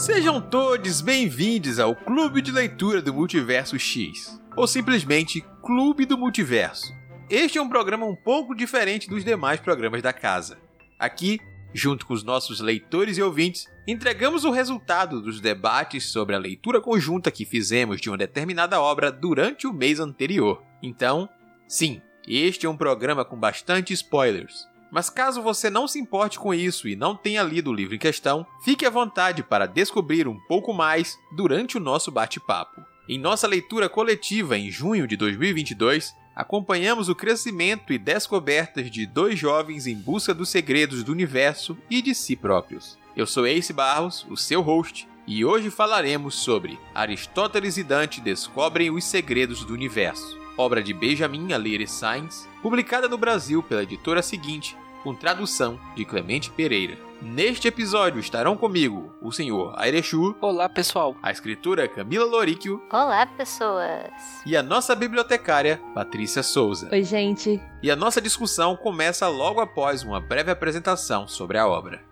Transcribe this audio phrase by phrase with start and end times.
[0.00, 6.94] Sejam todos bem-vindos ao Clube de Leitura do Multiverso X, ou simplesmente Clube do Multiverso.
[7.28, 10.56] Este é um programa um pouco diferente dos demais programas da casa.
[10.98, 11.38] Aqui,
[11.74, 16.80] junto com os nossos leitores e ouvintes, entregamos o resultado dos debates sobre a leitura
[16.80, 20.62] conjunta que fizemos de uma determinada obra durante o mês anterior.
[20.82, 21.28] Então,
[21.68, 24.66] sim, este é um programa com bastante spoilers.
[24.90, 27.98] Mas caso você não se importe com isso e não tenha lido o livro em
[27.98, 32.82] questão, fique à vontade para descobrir um pouco mais durante o nosso bate-papo.
[33.08, 39.38] Em nossa leitura coletiva em junho de 2022, acompanhamos o crescimento e descobertas de dois
[39.38, 42.98] jovens em busca dos segredos do universo e de si próprios.
[43.16, 48.90] Eu sou Ace Barros, o seu host, e hoje falaremos sobre Aristóteles e Dante descobrem
[48.90, 54.76] os segredos do universo obra de Benjamin Alire Sainz, publicada no Brasil pela editora seguinte,
[55.02, 56.96] com tradução de Clemente Pereira.
[57.22, 60.34] Neste episódio estarão comigo o senhor Airechu.
[60.40, 61.14] Olá, pessoal.
[61.22, 62.82] A escritora Camila Loríquio.
[62.90, 64.10] Olá, pessoas.
[64.46, 66.88] E a nossa bibliotecária Patrícia Souza.
[66.90, 67.60] Oi, gente.
[67.82, 72.09] E a nossa discussão começa logo após uma breve apresentação sobre a obra.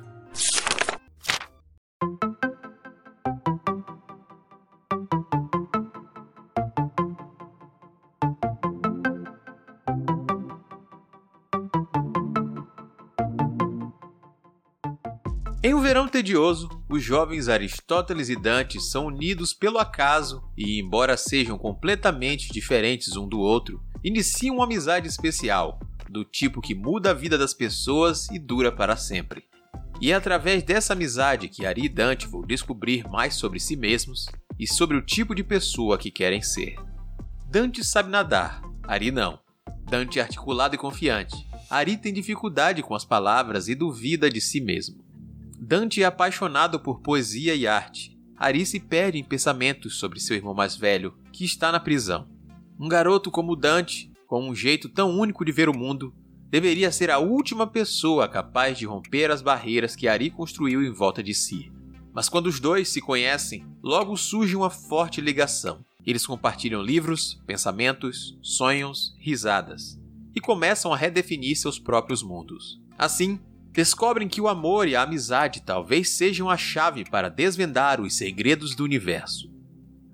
[16.19, 23.15] Tedioso, os jovens Aristóteles e Dante são unidos pelo acaso e, embora sejam completamente diferentes
[23.15, 25.79] um do outro, iniciam uma amizade especial,
[26.11, 29.45] do tipo que muda a vida das pessoas e dura para sempre.
[30.01, 34.27] E é através dessa amizade que Ari e Dante vão descobrir mais sobre si mesmos
[34.59, 36.75] e sobre o tipo de pessoa que querem ser.
[37.49, 39.39] Dante sabe nadar, Ari não.
[39.89, 41.47] Dante é articulado e confiante.
[41.71, 45.08] Ari tem dificuldade com as palavras e duvida de si mesmo.
[45.61, 48.17] Dante é apaixonado por poesia e arte.
[48.37, 52.29] Ari se perde em pensamentos sobre seu irmão mais velho, que está na prisão.
[52.79, 56.15] Um garoto como Dante, com um jeito tão único de ver o mundo,
[56.49, 61.23] deveria ser a última pessoa capaz de romper as barreiras que Ari construiu em volta
[61.23, 61.73] de si.
[62.15, 65.85] Mas quando os dois se conhecem, logo surge uma forte ligação.
[66.07, 70.01] Eles compartilham livros, pensamentos, sonhos, risadas
[70.35, 72.81] e começam a redefinir seus próprios mundos.
[72.97, 73.41] Assim,
[73.73, 78.75] descobrem que o amor e a amizade talvez sejam a chave para desvendar os segredos
[78.75, 79.49] do universo.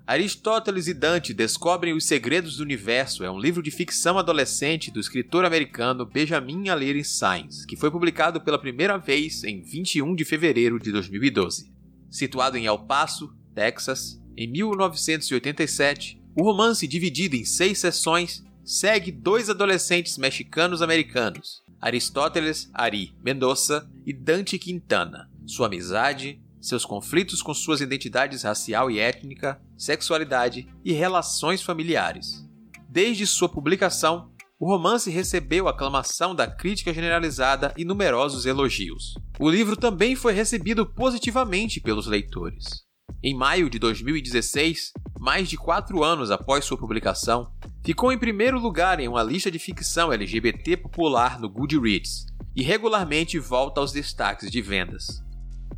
[0.07, 4.99] Aristóteles e Dante descobrem os segredos do universo é um livro de ficção adolescente do
[4.99, 10.79] escritor americano Benjamin Alire Sainz, que foi publicado pela primeira vez em 21 de fevereiro
[10.79, 11.73] de 2012.
[12.11, 19.49] Situado em El Paso, Texas, em 1987, o romance, dividido em seis sessões, segue dois
[19.49, 28.41] adolescentes mexicanos-americanos, Aristóteles Ari Mendonça e Dante Quintana, sua amizade, seus conflitos com suas identidades
[28.41, 32.43] racial e étnica, sexualidade e relações familiares.
[32.89, 39.13] Desde sua publicação, o romance recebeu aclamação da crítica generalizada e numerosos elogios.
[39.39, 42.84] O livro também foi recebido positivamente pelos leitores.
[43.27, 47.51] Em maio de 2016, mais de quatro anos após sua publicação,
[47.83, 53.39] ficou em primeiro lugar em uma lista de ficção LGBT popular no Goodreads e regularmente
[53.39, 55.23] volta aos destaques de vendas.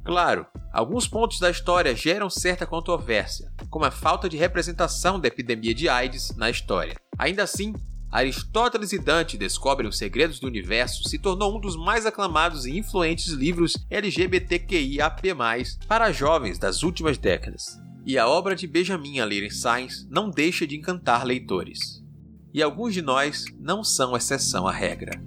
[0.04, 5.74] Claro, alguns pontos da história geram certa controvérsia, como a falta de representação da epidemia
[5.74, 6.98] de AIDS na história.
[7.18, 7.74] Ainda assim,
[8.10, 12.78] Aristóteles e Dante descobrem os segredos do universo se tornou um dos mais aclamados e
[12.78, 15.22] influentes livros LGBTQIAP+,
[15.88, 17.80] para jovens das últimas décadas.
[18.06, 22.02] E a obra de Benjamin Alire Sainz não deixa de encantar leitores.
[22.54, 25.22] E alguns de nós não são exceção à regra.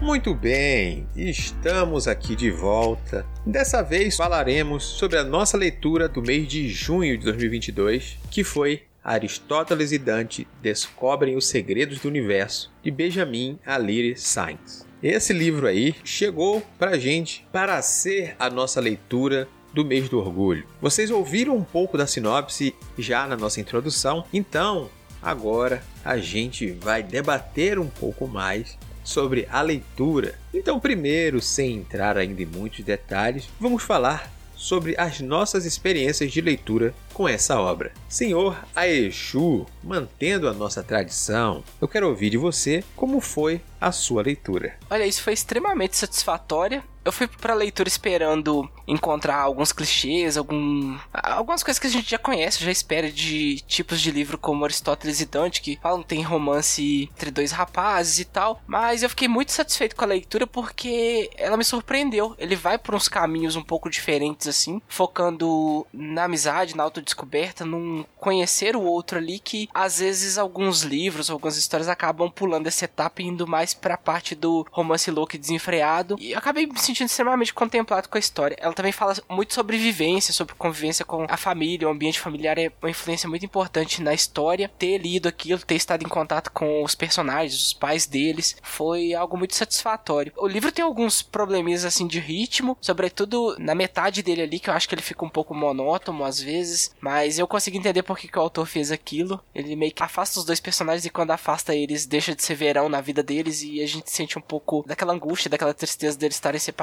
[0.00, 3.26] Muito bem, estamos aqui de volta.
[3.44, 8.84] Dessa vez falaremos sobre a nossa leitura do mês de junho de 2022, que foi
[9.04, 14.86] Aristóteles e Dante descobrem os segredos do universo, de Benjamin Alire Sainz.
[15.02, 20.66] Esse livro aí chegou pra gente para ser a nossa leitura do mês do orgulho.
[20.80, 24.88] Vocês ouviram um pouco da sinopse já na nossa introdução, então
[25.20, 30.34] agora a gente vai debater um pouco mais sobre a leitura.
[30.52, 34.30] Então, primeiro, sem entrar ainda em muitos detalhes, vamos falar
[34.60, 37.92] sobre as nossas experiências de leitura com essa obra.
[38.08, 44.22] Senhor Aeshu, mantendo a nossa tradição, eu quero ouvir de você como foi a sua
[44.22, 44.74] leitura.
[44.90, 46.84] Olha, isso foi extremamente satisfatória.
[47.10, 52.18] Eu fui pra leitura esperando encontrar alguns clichês, algum, algumas coisas que a gente já
[52.18, 57.10] conhece, já espera de tipos de livro como Aristóteles e Dante, que falam tem romance
[57.12, 58.62] entre dois rapazes e tal.
[58.64, 62.36] Mas eu fiquei muito satisfeito com a leitura porque ela me surpreendeu.
[62.38, 68.04] Ele vai por uns caminhos um pouco diferentes, assim, focando na amizade, na autodescoberta, num
[68.18, 73.20] conhecer o outro ali, que às vezes alguns livros, algumas histórias acabam pulando essa etapa
[73.20, 76.14] e indo mais pra parte do romance louco e desenfreado.
[76.20, 78.56] E eu acabei me sentindo extremamente contemplado com a história.
[78.60, 82.70] Ela também fala muito sobre vivência, sobre convivência com a família, o ambiente familiar é
[82.80, 84.70] uma influência muito importante na história.
[84.78, 89.36] Ter lido aquilo, ter estado em contato com os personagens, os pais deles, foi algo
[89.36, 90.32] muito satisfatório.
[90.36, 94.74] O livro tem alguns probleminhas assim de ritmo, sobretudo na metade dele ali, que eu
[94.74, 98.28] acho que ele fica um pouco monótono às vezes, mas eu consigo entender por que,
[98.28, 99.40] que o autor fez aquilo.
[99.54, 102.88] Ele meio que afasta os dois personagens e quando afasta eles, deixa de ser verão
[102.88, 106.60] na vida deles e a gente sente um pouco daquela angústia, daquela tristeza deles estarem
[106.60, 106.79] separados.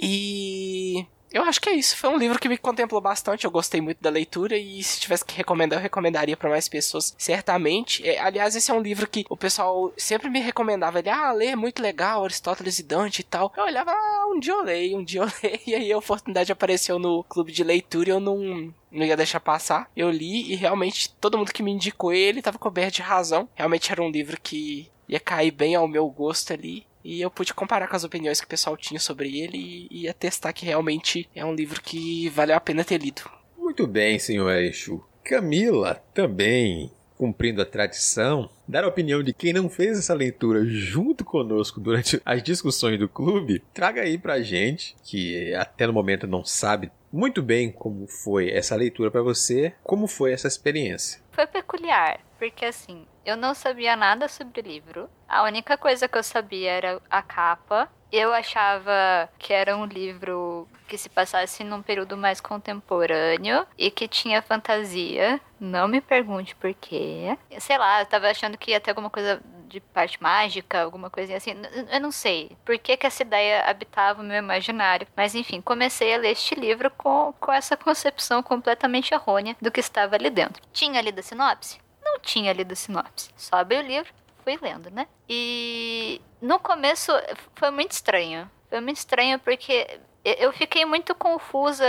[0.00, 1.96] E eu acho que é isso.
[1.96, 3.44] Foi um livro que me contemplou bastante.
[3.44, 7.14] Eu gostei muito da leitura e se tivesse que recomendar, eu recomendaria para mais pessoas,
[7.18, 8.06] certamente.
[8.06, 10.98] É, aliás, esse é um livro que o pessoal sempre me recomendava.
[10.98, 13.52] Ele, ah, lê, é muito legal, Aristóteles e Dante e tal.
[13.56, 15.60] Eu olhava, ah, um dia eu leio, um dia eu leio.
[15.66, 19.40] E aí a oportunidade apareceu no clube de leitura e eu não, não ia deixar
[19.40, 19.90] passar.
[19.94, 23.48] Eu li e realmente todo mundo que me indicou ele estava coberto de razão.
[23.54, 26.86] Realmente era um livro que ia cair bem ao meu gosto ali.
[27.04, 30.08] E eu pude comparar com as opiniões que o pessoal tinha sobre ele e, e
[30.08, 33.22] atestar que realmente é um livro que valeu a pena ter lido.
[33.56, 35.04] Muito bem, senhor Exu.
[35.24, 41.24] Camila também cumprindo a tradição, dar a opinião de quem não fez essa leitura junto
[41.24, 46.44] conosco durante as discussões do clube, traga aí pra gente, que até no momento não
[46.44, 51.20] sabe muito bem como foi essa leitura para você, como foi essa experiência.
[51.32, 55.10] Foi peculiar, porque assim, eu não sabia nada sobre o livro.
[55.28, 57.88] A única coisa que eu sabia era a capa.
[58.10, 64.08] Eu achava que era um livro que se passasse num período mais contemporâneo e que
[64.08, 65.38] tinha fantasia.
[65.60, 67.36] Não me pergunte por quê.
[67.58, 71.36] Sei lá, eu tava achando que ia ter alguma coisa de parte mágica, alguma coisinha
[71.36, 71.54] assim.
[71.92, 75.06] Eu não sei por que, que essa ideia habitava o meu imaginário.
[75.14, 79.80] Mas enfim, comecei a ler este livro com, com essa concepção completamente errônea do que
[79.80, 80.62] estava ali dentro.
[80.72, 81.78] Tinha lido a sinopse?
[82.12, 83.30] Não tinha lido sinopse.
[83.36, 84.12] Só abri o livro,
[84.44, 85.06] fui lendo, né?
[85.28, 87.12] E no começo
[87.54, 88.50] foi muito estranho.
[88.68, 91.86] Foi muito estranho porque eu fiquei muito confusa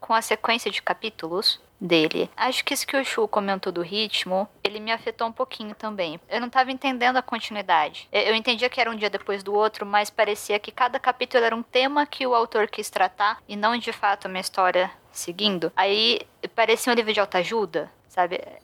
[0.00, 2.30] com a sequência de capítulos dele.
[2.36, 6.20] Acho que isso que o Shu comentou do ritmo, ele me afetou um pouquinho também.
[6.28, 8.08] Eu não estava entendendo a continuidade.
[8.12, 11.56] Eu entendia que era um dia depois do outro, mas parecia que cada capítulo era
[11.56, 15.72] um tema que o autor quis tratar e não de fato uma história seguindo.
[15.76, 16.20] Aí
[16.54, 18.36] parecia um livro de autoajuda, sabe?
[18.36, 18.58] É,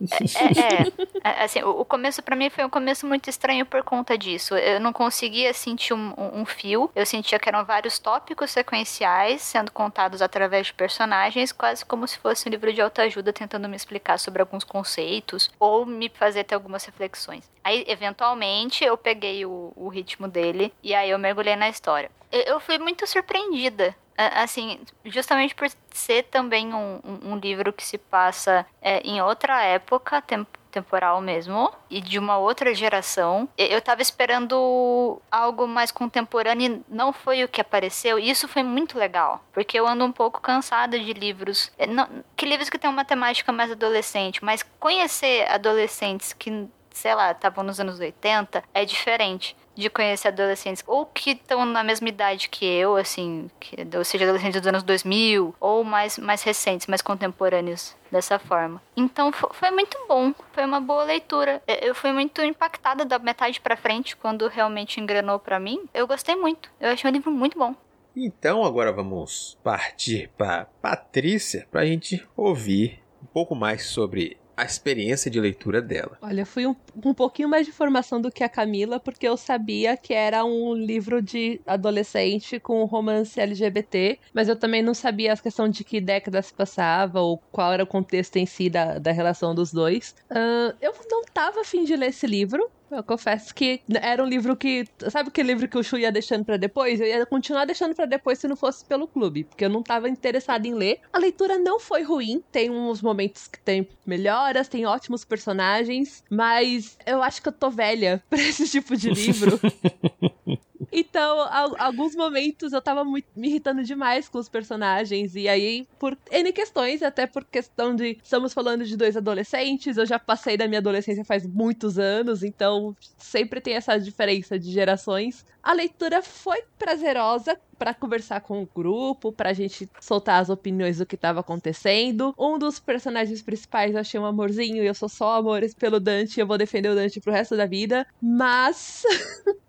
[1.24, 4.16] é, é, é assim, o, começo para mim foi um começo muito estranho por conta
[4.16, 4.54] disso.
[4.54, 9.72] Eu não conseguia sentir um, um, fio, eu sentia que eram vários tópicos sequenciais sendo
[9.72, 14.18] contados através de personagens, quase como se fosse um livro de autoajuda tentando me explicar
[14.18, 17.50] sobre alguns conceitos ou me fazer ter algumas reflexões.
[17.64, 22.10] Aí, eventualmente, eu peguei o, o ritmo dele e aí eu mergulhei na história.
[22.30, 27.96] Eu, eu fui muito surpreendida assim, justamente por ser também um, um, livro que se
[27.96, 33.48] passa é, em outra época, tempo temporal mesmo, e de uma outra geração.
[33.56, 38.62] Eu tava esperando algo mais contemporâneo e não foi o que apareceu, e isso foi
[38.62, 42.06] muito legal, porque eu ando um pouco cansada de livros, é, não,
[42.36, 47.62] que livros que tem uma temática mais adolescente, mas conhecer adolescentes que sei lá, estavam
[47.62, 52.66] nos anos 80, é diferente de conhecer adolescentes ou que estão na mesma idade que
[52.66, 57.94] eu, assim, que, ou seja, adolescentes dos anos 2000, ou mais, mais recentes, mais contemporâneos
[58.10, 58.82] dessa forma.
[58.96, 61.62] Então foi muito bom, foi uma boa leitura.
[61.80, 65.84] Eu fui muito impactada da metade para frente quando realmente engrenou para mim.
[65.94, 66.68] Eu gostei muito.
[66.80, 67.72] Eu achei o livro muito bom.
[68.16, 74.64] Então agora vamos partir para Patrícia para a gente ouvir um pouco mais sobre a
[74.64, 76.18] experiência de leitura dela.
[76.20, 76.74] Olha, fui um,
[77.04, 80.74] um pouquinho mais de informação do que a Camila, porque eu sabia que era um
[80.74, 86.00] livro de adolescente com romance LGBT, mas eu também não sabia a questão de que
[86.00, 90.16] década se passava ou qual era o contexto em si da, da relação dos dois.
[90.28, 94.56] Uh, eu não tava afim de ler esse livro, eu confesso que era um livro
[94.56, 94.84] que.
[95.10, 97.00] Sabe aquele livro que o Chu ia deixando para depois?
[97.00, 100.08] Eu ia continuar deixando para depois se não fosse pelo clube, porque eu não tava
[100.08, 101.00] interessada em ler.
[101.12, 106.96] A leitura não foi ruim, tem uns momentos que tem melhoras, tem ótimos personagens, mas
[107.06, 109.58] eu acho que eu tô velha pra esse tipo de livro.
[110.92, 111.46] Então,
[111.78, 115.34] alguns momentos eu tava me irritando demais com os personagens.
[115.34, 118.18] E aí, por N questões, até por questão de.
[118.22, 122.96] Estamos falando de dois adolescentes, eu já passei da minha adolescência faz muitos anos, então
[123.16, 125.44] sempre tem essa diferença de gerações.
[125.62, 131.06] A leitura foi prazerosa para conversar com o grupo, pra gente soltar as opiniões do
[131.06, 132.34] que tava acontecendo.
[132.38, 136.40] Um dos personagens principais eu achei um amorzinho e eu sou só amores pelo Dante,
[136.40, 139.02] eu vou defender o Dante pro resto da vida, mas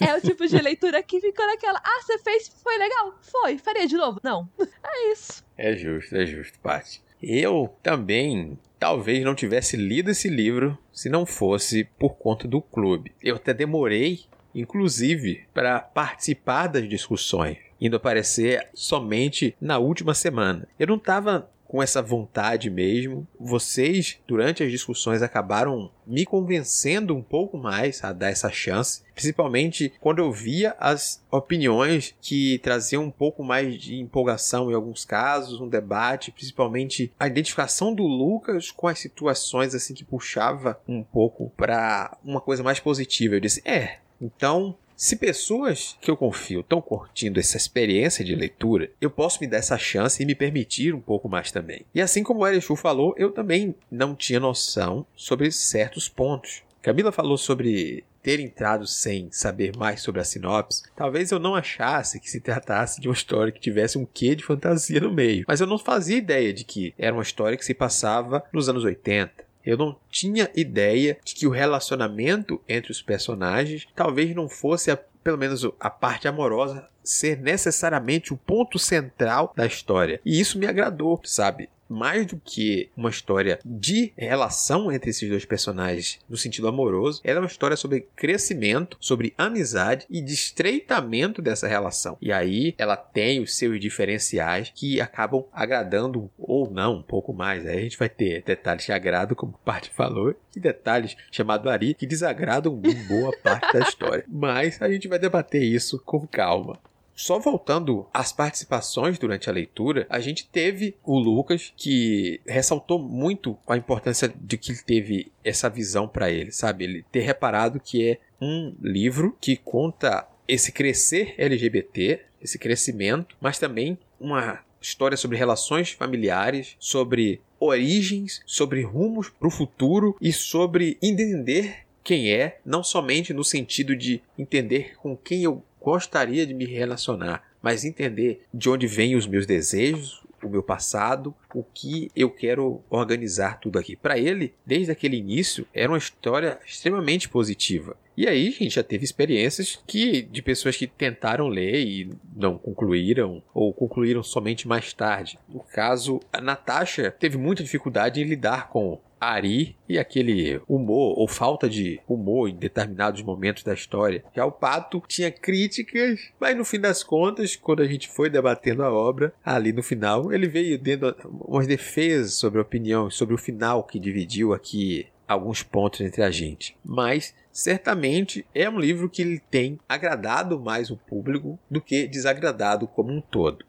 [0.00, 3.58] é, é, o tipo de leitura que ficou naquela, ah, você fez, foi legal, foi,
[3.58, 4.20] faria de novo?
[4.22, 4.48] Não.
[4.84, 5.42] É isso.
[5.56, 7.00] É justo, é justo, Paty.
[7.22, 13.12] Eu também talvez não tivesse lido esse livro se não fosse por conta do clube.
[13.22, 20.68] Eu até demorei inclusive para participar das discussões, indo aparecer somente na última semana.
[20.78, 23.26] Eu não estava com essa vontade mesmo.
[23.40, 29.90] Vocês, durante as discussões, acabaram me convencendo um pouco mais a dar essa chance, principalmente
[29.98, 35.62] quando eu via as opiniões que traziam um pouco mais de empolgação em alguns casos,
[35.62, 41.50] um debate, principalmente a identificação do Lucas com as situações assim que puxava um pouco
[41.56, 43.36] para uma coisa mais positiva.
[43.36, 48.88] Eu disse: "É, então, se pessoas que eu confio estão curtindo essa experiência de leitura,
[49.00, 51.84] eu posso me dar essa chance e me permitir um pouco mais também.
[51.92, 56.62] E assim como o Erechu falou, eu também não tinha noção sobre certos pontos.
[56.80, 62.20] Camila falou sobre ter entrado sem saber mais sobre a sinopse, talvez eu não achasse
[62.20, 65.44] que se tratasse de uma história que tivesse um quê de fantasia no meio.
[65.48, 68.84] Mas eu não fazia ideia de que era uma história que se passava nos anos
[68.84, 69.50] 80.
[69.64, 74.98] Eu não tinha ideia de que o relacionamento entre os personagens talvez não fosse a,
[75.22, 80.20] pelo menos a parte amorosa ser necessariamente o ponto central da história.
[80.24, 81.68] E isso me agradou, sabe?
[81.92, 87.38] mais do que uma história de relação entre esses dois personagens no sentido amoroso, ela
[87.38, 92.16] é uma história sobre crescimento, sobre amizade e de estreitamento dessa relação.
[92.20, 97.66] E aí ela tem os seus diferenciais que acabam agradando ou não um pouco mais.
[97.66, 101.68] Aí a gente vai ter detalhes que agradam, como o Parte falou, e detalhes chamado
[101.68, 102.74] Ari que desagradam
[103.08, 104.24] boa parte da história.
[104.28, 106.78] Mas a gente vai debater isso com calma.
[107.14, 113.56] Só voltando às participações durante a leitura, a gente teve o Lucas que ressaltou muito
[113.68, 116.84] a importância de que ele teve essa visão para ele, sabe?
[116.84, 123.58] Ele ter reparado que é um livro que conta esse crescer LGBT, esse crescimento, mas
[123.58, 130.98] também uma história sobre relações familiares, sobre origens, sobre rumos para o futuro e sobre
[131.00, 136.64] entender quem é, não somente no sentido de entender com quem eu gostaria de me
[136.64, 142.28] relacionar, mas entender de onde vêm os meus desejos, o meu passado, o que eu
[142.28, 143.94] quero organizar tudo aqui.
[143.94, 147.96] Para ele, desde aquele início, era uma história extremamente positiva.
[148.16, 152.58] E aí a gente já teve experiências que de pessoas que tentaram ler e não
[152.58, 155.38] concluíram ou concluíram somente mais tarde.
[155.48, 161.28] No caso, a Natasha teve muita dificuldade em lidar com Ari e aquele humor ou
[161.28, 164.24] falta de humor em determinados momentos da história.
[164.34, 168.82] Já o Pato tinha críticas, mas no fim das contas, quando a gente foi debatendo
[168.82, 173.38] a obra, ali no final, ele veio dando umas defesas sobre a opinião, sobre o
[173.38, 176.76] final que dividiu aqui alguns pontos entre a gente.
[176.84, 182.86] Mas certamente é um livro que ele tem agradado mais o público do que desagradado
[182.88, 183.64] como um todo.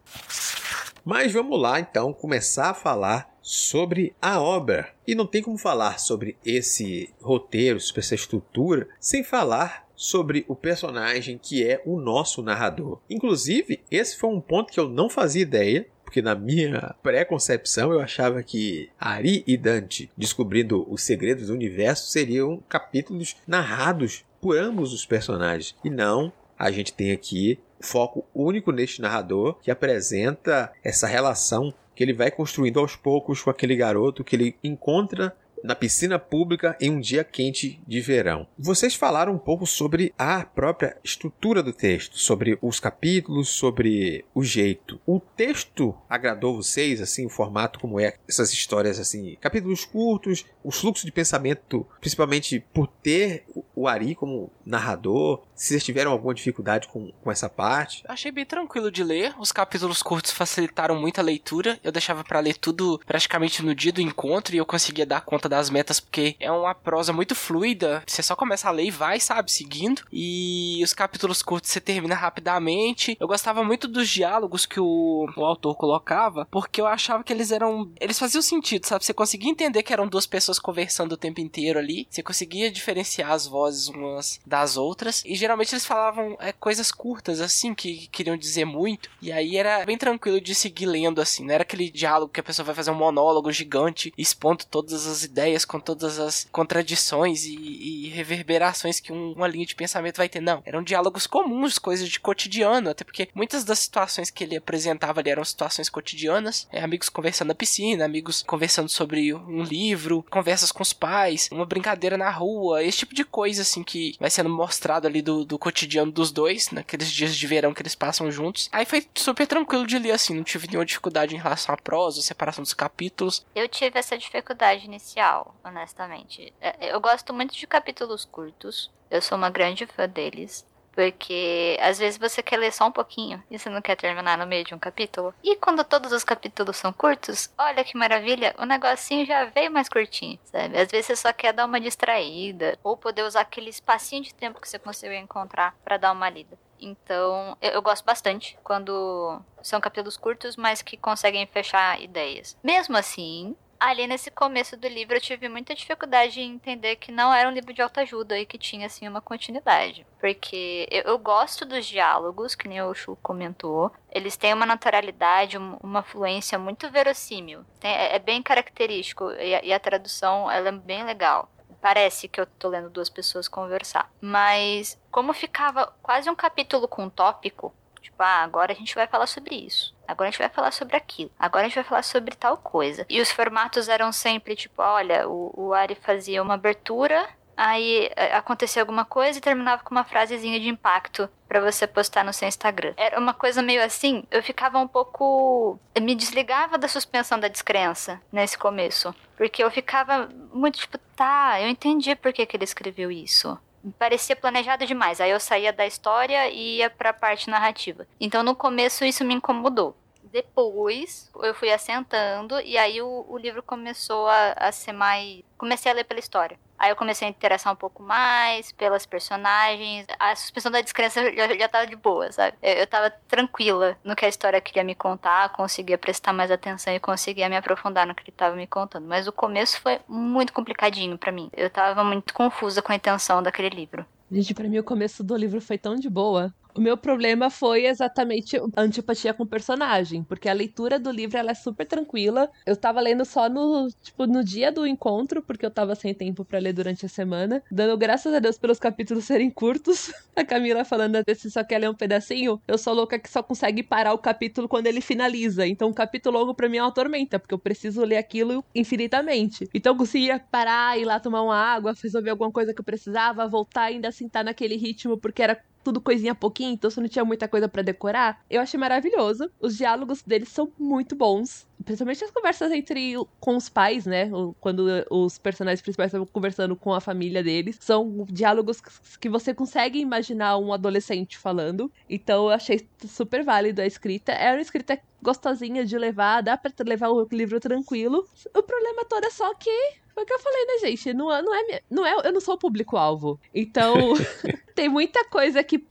[1.05, 4.89] Mas vamos lá então começar a falar sobre a obra.
[5.05, 10.55] E não tem como falar sobre esse roteiro, sobre essa estrutura, sem falar sobre o
[10.55, 13.00] personagem que é o nosso narrador.
[13.09, 18.00] Inclusive, esse foi um ponto que eu não fazia ideia, porque na minha pré-concepção eu
[18.00, 24.93] achava que Ari e Dante descobrindo os segredos do universo seriam capítulos narrados por ambos
[24.93, 25.75] os personagens.
[25.83, 32.03] E não, a gente tem aqui foco único neste narrador que apresenta essa relação que
[32.03, 36.91] ele vai construindo aos poucos com aquele garoto que ele encontra na piscina pública em
[36.91, 38.46] um dia quente de verão.
[38.60, 44.43] Vocês falaram um pouco sobre a própria estrutura do texto, sobre os capítulos, sobre o
[44.43, 45.00] jeito.
[45.05, 50.79] O texto agradou vocês, assim, o formato como é essas histórias, assim, capítulos curtos, os
[50.79, 56.88] fluxos de pensamento, principalmente por ter o Ari como narrador, se vocês tiveram alguma dificuldade
[56.88, 58.03] com, com essa parte.
[58.08, 62.39] Achei bem tranquilo de ler, os capítulos curtos facilitaram muito a leitura, eu deixava para
[62.39, 66.36] ler tudo praticamente no dia do encontro e eu conseguia dar conta das metas porque
[66.39, 68.03] é uma prosa muito fluida.
[68.07, 70.01] Você só começa a ler e vai, sabe, seguindo.
[70.12, 73.15] E os capítulos curtos você termina rapidamente.
[73.19, 77.51] Eu gostava muito dos diálogos que o, o autor colocava, porque eu achava que eles
[77.51, 77.91] eram.
[78.00, 79.05] Eles faziam sentido, sabe?
[79.05, 82.07] Você conseguia entender que eram duas pessoas conversando o tempo inteiro ali.
[82.10, 85.22] Você conseguia diferenciar as vozes umas das outras.
[85.24, 89.10] E geralmente eles falavam é, coisas curtas, assim, que queriam dizer muito.
[89.22, 91.45] E aí era bem tranquilo de seguir lendo, assim.
[91.45, 95.24] Não era aquele diálogo que a pessoa vai fazer um monólogo gigante, expondo todas as
[95.24, 100.29] ideias com todas as contradições e, e reverberações que um, uma linha de pensamento vai
[100.29, 100.41] ter.
[100.41, 100.62] Não.
[100.65, 102.89] Eram diálogos comuns, coisas de cotidiano.
[102.89, 106.67] Até porque muitas das situações que ele apresentava ali eram situações cotidianas.
[106.71, 111.65] É, amigos conversando na piscina, amigos conversando sobre um livro, conversas com os pais, uma
[111.65, 115.57] brincadeira na rua, esse tipo de coisa, assim, que vai sendo mostrado ali do, do
[115.57, 118.69] cotidiano dos dois, naqueles dias de verão que eles passam juntos.
[118.71, 122.21] Aí foi super tranquilo de ler, assim, não tive nenhuma dificuldade em relação à prosa,
[122.21, 123.45] separação dos capítulos.
[123.55, 125.32] Eu tive essa dificuldade inicial,
[125.63, 126.53] honestamente.
[126.61, 130.65] É, eu gosto muito de capítulos curtos, eu sou uma grande fã deles.
[130.93, 134.45] Porque às vezes você quer ler só um pouquinho e você não quer terminar no
[134.45, 135.33] meio de um capítulo.
[135.43, 139.89] E quando todos os capítulos são curtos, olha que maravilha, o negocinho já veio mais
[139.89, 140.77] curtinho, sabe?
[140.77, 144.61] Às vezes você só quer dar uma distraída ou poder usar aquele espacinho de tempo
[144.61, 146.57] que você conseguiu encontrar para dar uma lida.
[146.79, 152.57] Então, eu, eu, gosto bastante quando são capítulos curtos, mas que conseguem fechar ideias.
[152.61, 153.55] Mesmo assim,
[153.89, 157.51] ali nesse começo do livro eu tive muita dificuldade em entender que não era um
[157.51, 160.05] livro de autoajuda e que tinha assim uma continuidade.
[160.19, 163.91] Porque eu, eu gosto dos diálogos, que nem o Chu comentou.
[164.11, 167.65] Eles têm uma naturalidade, uma fluência muito verossímil.
[167.79, 171.49] Tem, é, é, bem característico e a, e a tradução ela é bem legal
[171.81, 174.09] parece que eu tô lendo duas pessoas conversar.
[174.21, 177.73] Mas como ficava quase um capítulo com um tópico,
[178.03, 179.95] Tipo, ah, agora a gente vai falar sobre isso.
[180.05, 181.31] Agora a gente vai falar sobre aquilo.
[181.39, 183.05] Agora a gente vai falar sobre tal coisa.
[183.10, 188.36] E os formatos eram sempre tipo, olha, o, o Ari fazia uma abertura, aí é,
[188.36, 192.48] acontecia alguma coisa e terminava com uma frasezinha de impacto para você postar no seu
[192.48, 192.93] Instagram.
[192.98, 195.79] Era uma coisa meio assim, eu ficava um pouco.
[195.95, 199.15] Eu me desligava da suspensão da descrença nesse começo.
[199.38, 203.57] Porque eu ficava muito tipo, tá, eu entendi por que, que ele escreveu isso
[203.91, 205.19] parecia planejado demais.
[205.19, 208.07] Aí eu saía da história e ia pra parte narrativa.
[208.19, 209.95] Então no começo isso me incomodou.
[210.33, 215.43] Depois eu fui assentando e aí o, o livro começou a, a ser mais.
[215.55, 216.57] Comecei a ler pela história.
[216.75, 220.07] Aí eu comecei a interessar um pouco mais pelas personagens.
[220.19, 222.57] A suspensão da descrença já, já tava de boa, sabe?
[222.63, 226.91] Eu, eu tava tranquila no que a história queria me contar, conseguia prestar mais atenção
[226.91, 229.07] e conseguia me aprofundar no que ele tava me contando.
[229.07, 231.48] Mas o começo foi muito complicadinho para mim.
[231.55, 234.03] Eu tava muito confusa com a intenção daquele livro.
[234.31, 236.51] Gente, para mim o começo do livro foi tão de boa.
[236.75, 241.38] O meu problema foi exatamente a antipatia com o personagem, porque a leitura do livro
[241.38, 242.50] ela é super tranquila.
[242.66, 246.44] Eu tava lendo só no, tipo, no dia do encontro, porque eu tava sem tempo
[246.44, 250.12] para ler durante a semana, dando graças a Deus pelos capítulos serem curtos.
[250.36, 253.83] A Camila falando se só quer ler um pedacinho, eu sou louca que só consegue
[253.83, 255.68] parar o capítulo quando ele finaliza.
[255.68, 259.70] Então, um capítulo longo para mim é uma tormenta, porque eu preciso ler aquilo infinitamente.
[259.72, 263.48] Então, eu conseguia parar, ir lá tomar uma água, resolver alguma coisa que eu precisava,
[263.48, 267.25] voltar ainda assim tá naquele ritmo, porque era tudo coisinha pouquinho, então você não tinha
[267.25, 268.41] muita coisa para decorar.
[268.50, 269.50] Eu achei maravilhoso.
[269.59, 271.67] Os diálogos deles são muito bons.
[271.83, 274.29] Principalmente as conversas entre com os pais, né?
[274.61, 277.77] Quando os personagens principais estão conversando com a família deles.
[277.81, 278.81] São diálogos
[279.19, 281.91] que você consegue imaginar um adolescente falando.
[282.09, 284.31] Então eu achei super válido a escrita.
[284.31, 288.27] É uma escrita gostosinha de levar, dá pra levar o livro tranquilo.
[288.55, 289.72] O problema todo é só que
[290.13, 291.13] foi o que eu falei, né, gente?
[291.13, 293.39] Não, não é, não é, eu não sou o público-alvo.
[293.53, 293.96] Então,
[294.74, 295.77] tem muita coisa que.
[295.77, 295.83] Uh,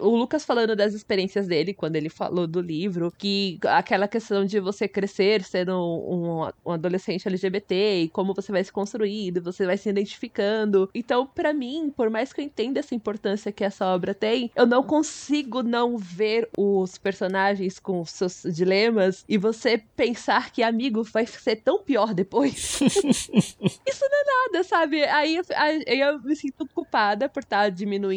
[0.00, 4.60] o Lucas falando das experiências dele, quando ele falou do livro, que aquela questão de
[4.60, 9.76] você crescer sendo um, um adolescente LGBT e como você vai se construindo, você vai
[9.76, 10.88] se identificando.
[10.94, 14.66] Então, para mim, por mais que eu entenda essa importância que essa obra tem, eu
[14.66, 21.26] não consigo não ver os personagens com seus dilemas e você pensar que amigo vai
[21.26, 22.80] ser tão pior depois.
[22.82, 25.04] Isso não é nada, sabe?
[25.04, 27.68] Aí, aí eu me sinto culpada por estar tá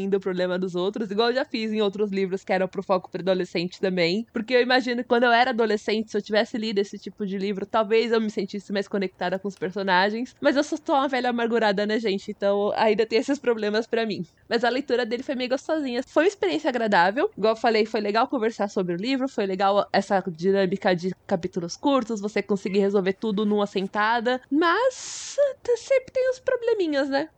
[0.06, 2.84] diminuindo o problema dos outros, igual eu já fiz em outros livros que eram pro
[2.84, 4.26] foco para adolescente também.
[4.32, 7.38] Porque eu imagino que quando eu era adolescente, se eu tivesse lido esse tipo de
[7.38, 10.34] livro, talvez eu me sentisse mais conectada com os personagens.
[10.40, 12.32] Mas eu sou só uma velha amargurada, né, gente?
[12.32, 14.24] Então ainda tem esses problemas para mim.
[14.48, 16.02] Mas a leitura dele foi meio gostosinha.
[16.08, 17.30] Foi uma experiência agradável.
[17.38, 21.76] Igual eu falei, foi legal conversar sobre o livro, foi legal essa dinâmica de capítulos
[21.76, 24.42] curtos, você conseguir resolver tudo numa sentada.
[24.50, 25.38] Mas
[25.78, 27.30] sempre tem os probleminhas, né?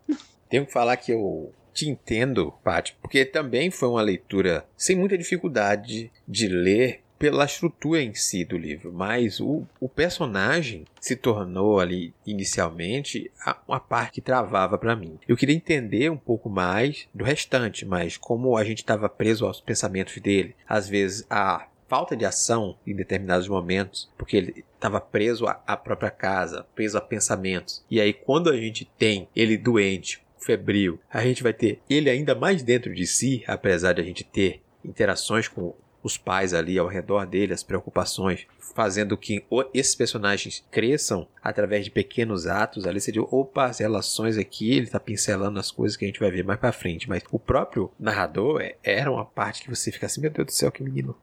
[0.50, 5.16] Tenho que falar que eu te entendo, Paty, porque também foi uma leitura sem muita
[5.16, 11.80] dificuldade de ler pela estrutura em si do livro, mas o, o personagem se tornou
[11.80, 15.20] ali inicialmente a, uma parte que travava para mim.
[15.28, 19.62] Eu queria entender um pouco mais do restante, mas como a gente estava preso aos
[19.62, 25.46] pensamentos dele, às vezes a falta de ação em determinados momentos, porque ele estava preso
[25.48, 27.84] à própria casa, preso a pensamentos.
[27.90, 31.00] E aí, quando a gente tem ele doente, febril.
[31.10, 34.62] A gente vai ter ele ainda mais dentro de si, apesar de a gente ter
[34.84, 35.74] interações com
[36.08, 41.92] os pais ali ao redor dele, as preocupações, fazendo que esses personagens cresçam através de
[41.92, 42.86] pequenos atos.
[42.86, 46.32] Ali seria, opa, as relações aqui, ele tá pincelando as coisas que a gente vai
[46.32, 47.10] ver mais pra frente.
[47.10, 50.52] Mas o próprio narrador é, era uma parte que você fica assim, meu Deus do
[50.52, 51.16] céu, que menino.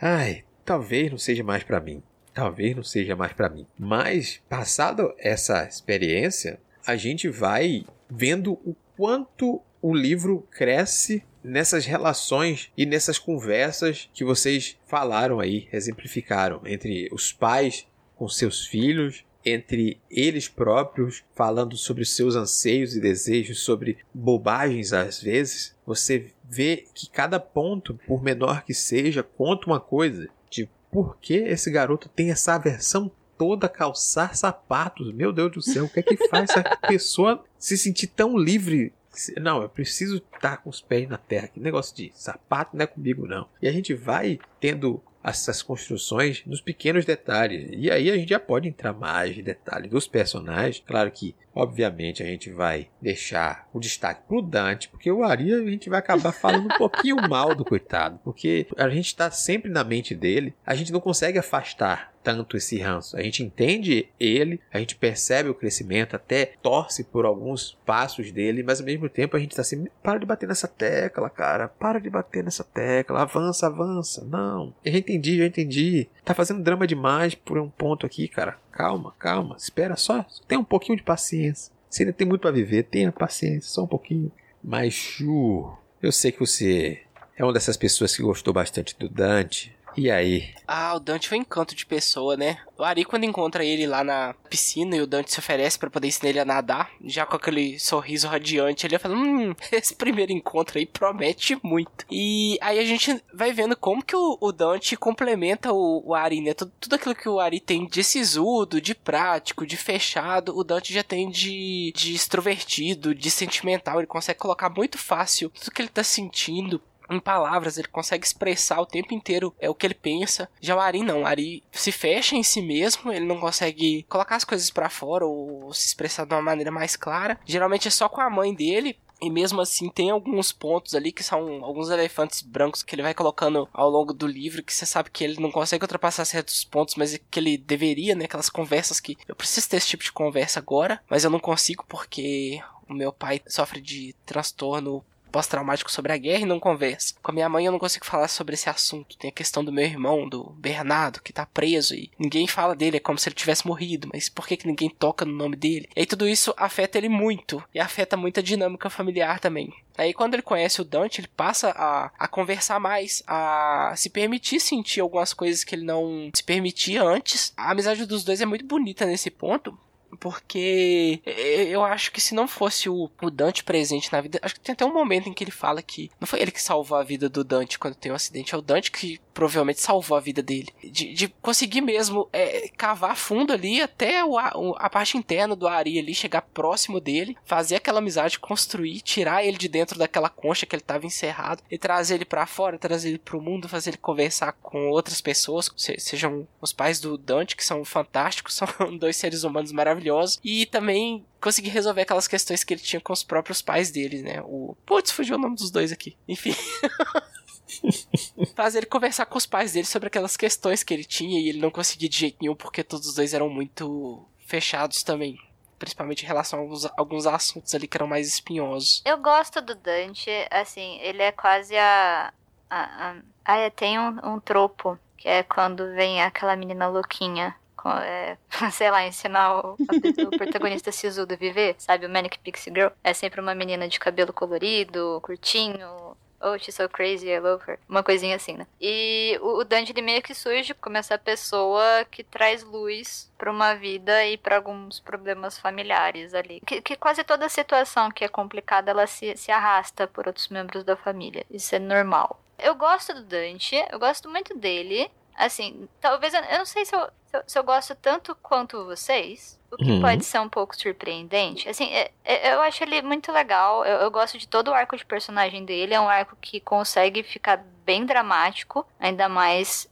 [0.00, 2.02] Ai, talvez não seja mais para mim.
[2.34, 3.66] Talvez não seja mais para mim.
[3.78, 12.70] Mas, passado essa experiência, a gente vai vendo o quanto o livro cresce nessas relações
[12.76, 19.98] e nessas conversas que vocês falaram aí, exemplificaram entre os pais com seus filhos, entre
[20.10, 27.08] eles próprios, falando sobre seus anseios e desejos, sobre bobagens às vezes, você vê que
[27.08, 32.30] cada ponto, por menor que seja, conta uma coisa de por que esse garoto tem
[32.30, 35.14] essa aversão toda calçar sapatos.
[35.14, 38.92] Meu Deus do céu, o que é que faz essa pessoa se sentir tão livre
[39.40, 41.48] não, eu preciso estar com os pés na terra.
[41.48, 43.48] Que negócio de sapato não é comigo, não.
[43.60, 47.68] E a gente vai tendo essas construções nos pequenos detalhes.
[47.72, 50.82] E aí a gente já pode entrar mais em detalhes dos personagens.
[50.86, 55.70] Claro que, obviamente, a gente vai deixar o destaque pro Dante, porque o Ari a
[55.70, 59.84] gente vai acabar falando um pouquinho mal do coitado, porque a gente está sempre na
[59.84, 63.16] mente dele, a gente não consegue afastar tanto esse ranço.
[63.16, 68.62] A gente entende ele, a gente percebe o crescimento, até torce por alguns passos dele,
[68.62, 71.98] mas ao mesmo tempo a gente está assim, para de bater nessa tecla, cara, para
[71.98, 74.24] de bater nessa tecla, avança, avança.
[74.24, 76.08] Não, a gente entendi, já entendi.
[76.24, 78.58] Tá fazendo drama demais por um ponto aqui, cara.
[78.70, 79.56] Calma, calma.
[79.56, 80.24] Espera só.
[80.46, 81.72] Tem um pouquinho de paciência.
[81.88, 84.30] Você ainda tem muito para viver, tenha paciência, só um pouquinho.
[84.62, 87.00] Mas, Chu, eu sei que você
[87.36, 89.74] é uma dessas pessoas que gostou bastante do Dante.
[90.00, 90.48] E aí?
[90.66, 92.56] Ah, o Dante foi um encanto de pessoa, né?
[92.78, 96.08] O Ari, quando encontra ele lá na piscina e o Dante se oferece para poder
[96.08, 100.78] ensinar ele a nadar, já com aquele sorriso radiante, ele fala: Hum, esse primeiro encontro
[100.78, 102.06] aí promete muito.
[102.10, 106.40] E aí a gente vai vendo como que o, o Dante complementa o, o, Ari,
[106.40, 106.54] né?
[106.54, 110.94] Tudo, tudo aquilo que o Ari tem de sisudo, de prático, de fechado, o Dante
[110.94, 113.98] já tem de, de extrovertido, de sentimental.
[113.98, 118.80] Ele consegue colocar muito fácil tudo que ele tá sentindo em palavras, ele consegue expressar
[118.80, 120.48] o tempo inteiro é o que ele pensa.
[120.60, 124.36] Já o Ari não, o Ari se fecha em si mesmo, ele não consegue colocar
[124.36, 127.38] as coisas para fora ou se expressar de uma maneira mais clara.
[127.44, 131.22] Geralmente é só com a mãe dele, e mesmo assim, tem alguns pontos ali que
[131.22, 135.10] são alguns elefantes brancos que ele vai colocando ao longo do livro que você sabe
[135.10, 138.24] que ele não consegue ultrapassar certos pontos, mas que ele deveria, né?
[138.24, 141.84] Aquelas conversas que eu preciso ter esse tipo de conversa agora, mas eu não consigo
[141.86, 147.14] porque o meu pai sofre de transtorno pós-traumático sobre a guerra e não conversa.
[147.22, 149.16] Com a minha mãe eu não consigo falar sobre esse assunto.
[149.16, 152.98] Tem a questão do meu irmão, do Bernardo, que tá preso e ninguém fala dele,
[152.98, 155.88] é como se ele tivesse morrido, mas por que, que ninguém toca no nome dele?
[155.96, 159.72] E aí tudo isso afeta ele muito e afeta muito a dinâmica familiar também.
[159.96, 164.58] Aí quando ele conhece o Dante, ele passa a, a conversar mais, a se permitir
[164.60, 167.52] sentir algumas coisas que ele não se permitia antes.
[167.56, 169.78] A amizade dos dois é muito bonita nesse ponto,
[170.18, 174.38] porque eu acho que se não fosse o, o, Dante presente na vida.
[174.42, 176.62] Acho que tem até um momento em que ele fala que não foi ele que
[176.62, 180.18] salvou a vida do Dante quando tem um acidente, é o Dante que provavelmente salvou
[180.18, 180.68] a vida dele.
[180.84, 185.98] De, de conseguir mesmo é, cavar fundo ali até o, a parte interna do Ari
[185.98, 190.76] ali, chegar próximo dele, fazer aquela amizade, construir, tirar ele de dentro daquela concha que
[190.76, 194.52] ele estava encerrado e trazer ele para fora, trazer ele pro mundo, fazer ele conversar
[194.52, 199.72] com outras pessoas, sejam os pais do Dante, que são fantásticos, são dois seres humanos
[199.72, 204.20] maravilhosos, e também conseguir resolver aquelas questões que ele tinha com os próprios pais dele,
[204.20, 204.42] né?
[204.42, 204.76] O.
[204.84, 206.14] Putz, fugiu o nome dos dois aqui.
[206.28, 206.54] Enfim.
[208.54, 211.60] Fazer ele conversar com os pais dele sobre aquelas questões que ele tinha e ele
[211.60, 215.38] não conseguia de jeito nenhum porque todos os dois eram muito fechados também.
[215.78, 219.02] Principalmente em relação a alguns, alguns assuntos ali que eram mais espinhosos.
[219.04, 222.32] Eu gosto do Dante, assim, ele é quase a.
[222.68, 223.16] a, a...
[223.44, 227.56] Ah, tem um, um tropo, que é quando vem aquela menina louquinha
[227.88, 228.36] é,
[228.72, 232.06] sei lá, ensinar o, o protagonista sisudo viver, sabe?
[232.06, 232.90] O Manic Pixie Girl.
[233.02, 237.78] É sempre uma menina de cabelo colorido, curtinho, Oh, she's so crazy, I love her.
[237.86, 238.66] Uma coisinha assim, né?
[238.80, 243.74] E o Dante, ele meio que surge como essa pessoa que traz luz para uma
[243.74, 246.60] vida e para alguns problemas familiares ali.
[246.66, 250.82] Que, que, quase toda situação que é complicada, ela se, se arrasta por outros membros
[250.82, 251.44] da família.
[251.50, 252.40] Isso é normal.
[252.58, 255.10] Eu gosto do Dante, eu gosto muito dele.
[255.36, 258.84] Assim, talvez eu, eu não sei se eu, se eu, se eu gosto tanto quanto
[258.84, 260.00] vocês, o que uhum.
[260.00, 261.68] pode ser um pouco surpreendente.
[261.68, 263.84] Assim, é, é, eu acho ele muito legal.
[263.84, 265.94] Eu, eu, gosto de todo o arco de personagem dele.
[265.94, 269.88] É um arco que consegue ficar bem dramático, ainda mais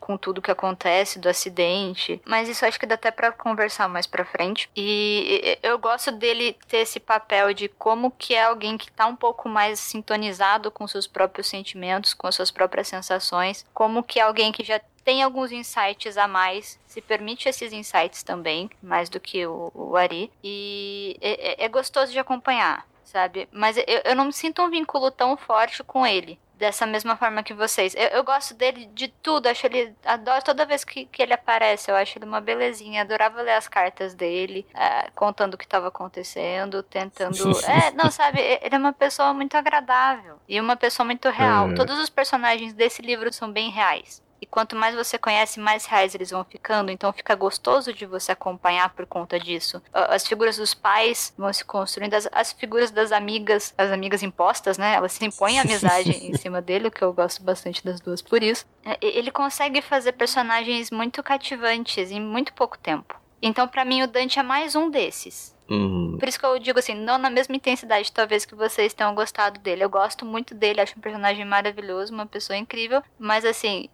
[0.00, 4.06] com tudo que acontece do acidente, mas isso acho que dá até para conversar mais
[4.06, 4.68] para frente.
[4.74, 9.14] E eu gosto dele ter esse papel de como que é alguém que tá um
[9.14, 14.50] pouco mais sintonizado com seus próprios sentimentos, com suas próprias sensações, como que é alguém
[14.50, 19.46] que já tem alguns insights a mais, se permite esses insights também, mais do que
[19.46, 23.48] o, o Ari, e é, é, é gostoso de acompanhar, sabe?
[23.50, 27.42] Mas eu, eu não me sinto um vínculo tão forte com ele dessa mesma forma
[27.42, 27.94] que vocês.
[27.94, 29.94] Eu, eu, gosto dele de tudo, acho ele.
[30.04, 33.00] Adoro toda vez que, que ele aparece, eu acho ele uma belezinha.
[33.00, 37.34] Adorava ler as cartas dele, é, contando o que estava acontecendo, tentando.
[37.64, 41.70] é, não, sabe, ele é uma pessoa muito agradável e uma pessoa muito real.
[41.70, 41.74] É.
[41.74, 44.20] Todos os personagens desse livro são bem reais.
[44.40, 46.90] E quanto mais você conhece, mais reais eles vão ficando.
[46.90, 49.82] Então fica gostoso de você acompanhar por conta disso.
[49.92, 54.78] As figuras dos pais vão se construindo, as, as figuras das amigas, as amigas impostas,
[54.78, 54.94] né?
[54.94, 58.22] Elas se impõem a amizade em cima dele, o que eu gosto bastante das duas
[58.22, 58.66] por isso.
[58.84, 63.18] É, ele consegue fazer personagens muito cativantes em muito pouco tempo.
[63.40, 65.56] Então, para mim, o Dante é mais um desses.
[65.70, 66.16] Uhum.
[66.18, 69.60] Por isso que eu digo assim, não na mesma intensidade, talvez que vocês tenham gostado
[69.60, 69.84] dele.
[69.84, 73.02] Eu gosto muito dele, acho um personagem maravilhoso, uma pessoa incrível.
[73.18, 73.88] Mas assim,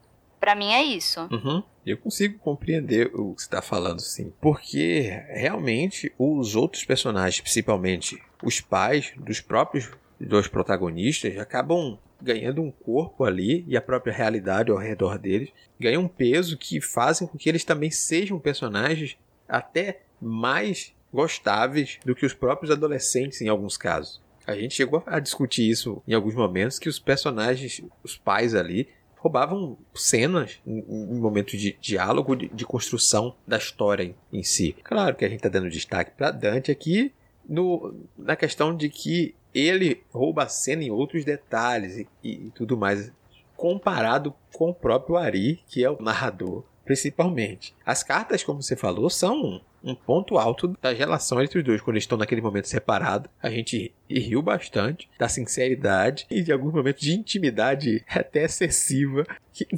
[0.45, 1.27] para mim é isso.
[1.33, 1.63] Uhum.
[1.87, 4.31] Eu consigo compreender o que você está falando, sim.
[4.43, 12.71] Porque realmente os outros personagens, principalmente os pais dos próprios dois protagonistas, acabam ganhando um
[12.71, 17.39] corpo ali e a própria realidade ao redor deles ganha um peso que fazem com
[17.39, 19.17] que eles também sejam personagens
[19.49, 24.23] até mais gostáveis do que os próprios adolescentes em alguns casos.
[24.47, 28.89] A gente chegou a discutir isso em alguns momentos que os personagens, os pais ali,
[29.25, 30.83] roubavam cenas em,
[31.19, 34.77] momentos de diálogo, de, de, construção da história em, em, si.
[34.85, 37.11] Claro que a gente está dando destaque para Dante aqui
[37.49, 42.77] no, na questão de que ele rouba a cena em outros detalhes e, e tudo
[42.77, 43.11] mais,
[43.57, 47.75] comparado com o próprio Ari, que é o narrador, principalmente.
[47.87, 51.97] As cartas, como você falou, são um ponto alto da relação entre os dois, quando
[51.97, 53.29] eles estão naquele momento separado.
[53.43, 59.27] A gente riu bastante da sinceridade e de alguns momentos de intimidade até excessiva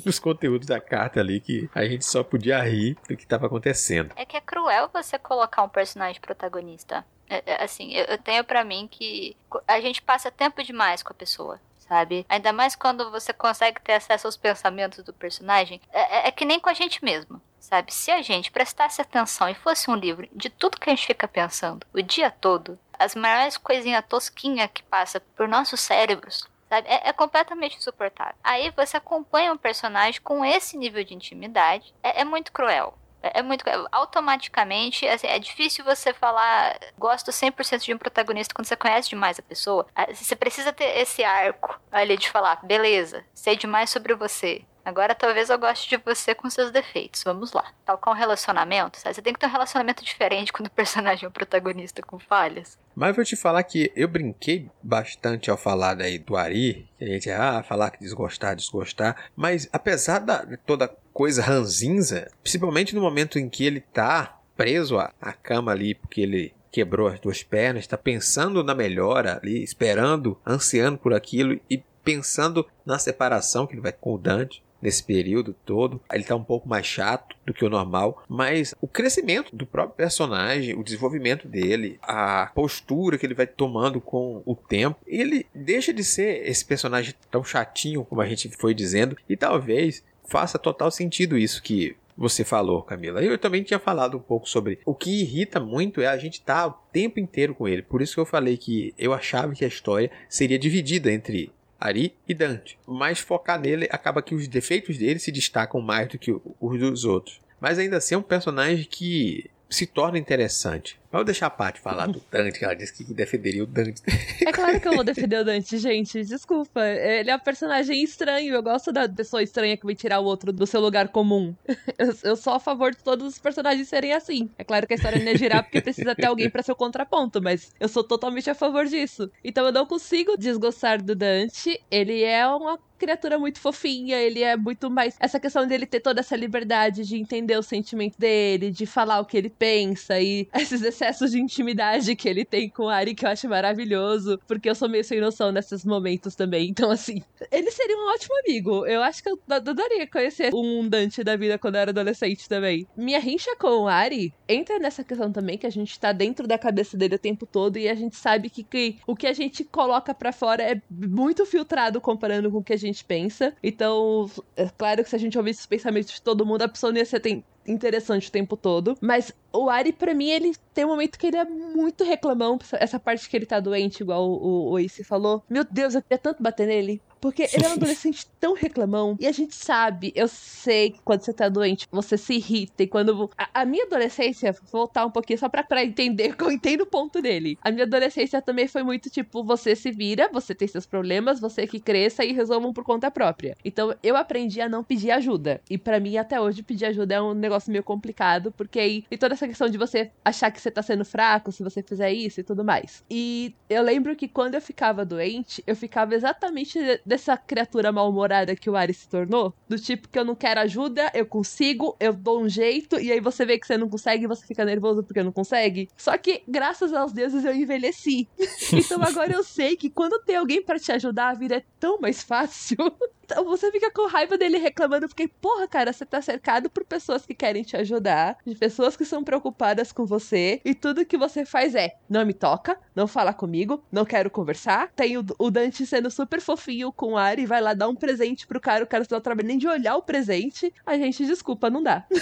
[0.05, 4.13] nos conteúdos da carta ali, que a gente só podia rir do que estava acontecendo.
[4.17, 7.05] É que é cruel você colocar um personagem protagonista.
[7.29, 11.17] É, é, assim, eu tenho para mim que a gente passa tempo demais com a
[11.17, 12.27] pessoa sabe?
[12.29, 15.81] Ainda mais quando você consegue ter acesso aos pensamentos do personagem.
[15.93, 17.93] É, é, é, que nem com a gente mesmo sabe?
[17.93, 21.27] Se a gente prestasse atenção e fosse um livro de tudo que a gente fica
[21.27, 26.89] pensando o dia todo, as maiores coisinhas tosquinhas que passa por nossos cérebros, sabe?
[26.89, 28.37] É, é, completamente insuportável.
[28.43, 32.97] Aí você acompanha um personagem com esse nível de intimidade, é, é muito cruel.
[33.23, 33.65] É, é muito.
[33.91, 39.39] Automaticamente, assim, é difícil você falar gosto 100% de um protagonista quando você conhece demais
[39.39, 39.87] a pessoa.
[39.95, 44.65] Ah, você precisa ter esse arco ali de falar, beleza, sei demais sobre você.
[44.87, 47.25] Agora talvez eu goste de você com seus defeitos.
[47.25, 47.73] Vamos lá.
[47.85, 49.17] Tal com um relacionamento, sabe?
[49.17, 52.79] Você tem que ter um relacionamento diferente quando o personagem é um protagonista com falhas.
[52.95, 57.09] Mas vou te falar que eu brinquei bastante ao falar daí do Ari, que a
[57.09, 59.17] gente, ah, falar que desgostar, desgostar.
[59.35, 65.13] Mas apesar da toda coisa ranzinza, principalmente no momento em que ele tá preso à,
[65.21, 70.41] à cama ali, porque ele quebrou as duas pernas, está pensando na melhora ali, esperando,
[70.47, 75.55] ansiando por aquilo e pensando na separação que ele vai com o Dante nesse período
[75.65, 76.01] todo.
[76.13, 79.97] Ele tá um pouco mais chato do que o normal, mas o crescimento do próprio
[79.97, 85.93] personagem, o desenvolvimento dele, a postura que ele vai tomando com o tempo, ele deixa
[85.93, 90.91] de ser esse personagem tão chatinho como a gente foi dizendo e talvez faça total
[90.91, 93.23] sentido isso que você falou, Camila.
[93.23, 96.63] Eu também tinha falado um pouco sobre o que irrita muito é a gente estar
[96.63, 97.83] tá o tempo inteiro com ele.
[97.83, 102.15] Por isso que eu falei que eu achava que a história seria dividida entre Ari
[102.29, 102.79] e Dante.
[102.87, 107.05] Mas focar nele acaba que os defeitos dele se destacam mais do que os dos
[107.05, 107.41] outros.
[107.61, 110.99] Mas ainda assim é um personagem que se torna interessante.
[111.17, 114.03] Vou deixar a parte falar do Dante, que ela disse que defenderia o Dante.
[114.45, 116.23] É claro que eu vou defender o Dante, gente.
[116.25, 116.85] Desculpa.
[116.85, 118.55] Ele é um personagem estranho.
[118.55, 121.55] Eu gosto da pessoa estranha que vai tirar o outro do seu lugar comum.
[121.99, 124.51] Eu, eu sou a favor de todos os personagens serem assim.
[124.59, 126.77] É claro que a história não é girar porque precisa ter alguém para ser o
[126.77, 129.31] contraponto, mas eu sou totalmente a favor disso.
[129.43, 131.81] Então eu não consigo desgostar do Dante.
[131.91, 135.17] Ele é uma criatura muito fofinha, ele é muito mais.
[135.21, 139.25] Essa questão dele ter toda essa liberdade de entender o sentimento dele, de falar o
[139.25, 143.25] que ele pensa e esses acessos de intimidade que ele tem com o Ari, que
[143.25, 146.69] eu acho maravilhoso, porque eu sou meio sem noção nesses momentos também.
[146.69, 148.87] Então, assim, ele seria um ótimo amigo.
[148.87, 152.87] Eu acho que eu adoraria conhecer um Dante da vida quando eu era adolescente também.
[152.97, 156.59] Minha rincha com o Ari entra nessa questão também que a gente tá dentro da
[156.59, 159.65] cabeça dele o tempo todo e a gente sabe que, que o que a gente
[159.65, 163.55] coloca para fora é muito filtrado comparando com o que a gente pensa.
[163.63, 166.93] Então, é claro que se a gente ouvisse os pensamentos de todo mundo, a pessoa
[166.93, 167.21] não ia ser
[167.67, 168.97] interessante o tempo todo.
[169.01, 172.59] Mas o Ari, para mim, ele tem um momento que ele é muito reclamão.
[172.73, 175.43] Essa parte que ele tá doente, igual o, o Ace falou.
[175.49, 177.01] Meu Deus, eu queria tanto bater nele.
[177.21, 179.17] Porque ele é um adolescente tão reclamão.
[179.19, 182.83] E a gente sabe, eu sei que quando você tá doente, você se irrita.
[182.83, 183.31] E quando.
[183.37, 186.83] A, a minha adolescência, vou voltar um pouquinho só pra, pra entender, que eu entendo
[186.83, 187.59] o ponto dele.
[187.63, 191.67] A minha adolescência também foi muito tipo: você se vira, você tem seus problemas, você
[191.67, 193.57] que cresça e resolvam por conta própria.
[193.65, 195.61] Então eu aprendi a não pedir ajuda.
[195.69, 198.53] E para mim, até hoje, pedir ajuda é um negócio meio complicado.
[198.53, 201.63] Porque aí tem toda essa questão de você achar que você tá sendo fraco se
[201.63, 203.05] você fizer isso e tudo mais.
[203.11, 208.69] E eu lembro que quando eu ficava doente, eu ficava exatamente dessa criatura mal-humorada que
[208.69, 209.55] o Ari se tornou?
[209.69, 213.21] Do tipo que eu não quero ajuda, eu consigo, eu dou um jeito, e aí
[213.21, 215.89] você vê que você não consegue e você fica nervoso porque não consegue.
[215.97, 218.29] Só que, graças aos deuses, eu envelheci.
[218.73, 222.01] então agora eu sei que quando tem alguém para te ajudar, a vida é tão
[222.01, 222.77] mais fácil.
[223.27, 227.27] Então você fica com raiva dele reclamando, porque, porra, cara, você tá cercado por pessoas
[227.27, 231.45] que querem te ajudar, de pessoas que são preocupadas com você, e tudo que você
[231.45, 234.93] faz é: não me toca, não fala comigo, não quero conversar.
[234.95, 238.47] Tem o, o Dante sendo super fofinho com o Ari, vai lá dar um presente
[238.47, 240.73] pro cara, o cara não trabalho nem de olhar o presente.
[240.87, 242.07] A gente, desculpa, não dá.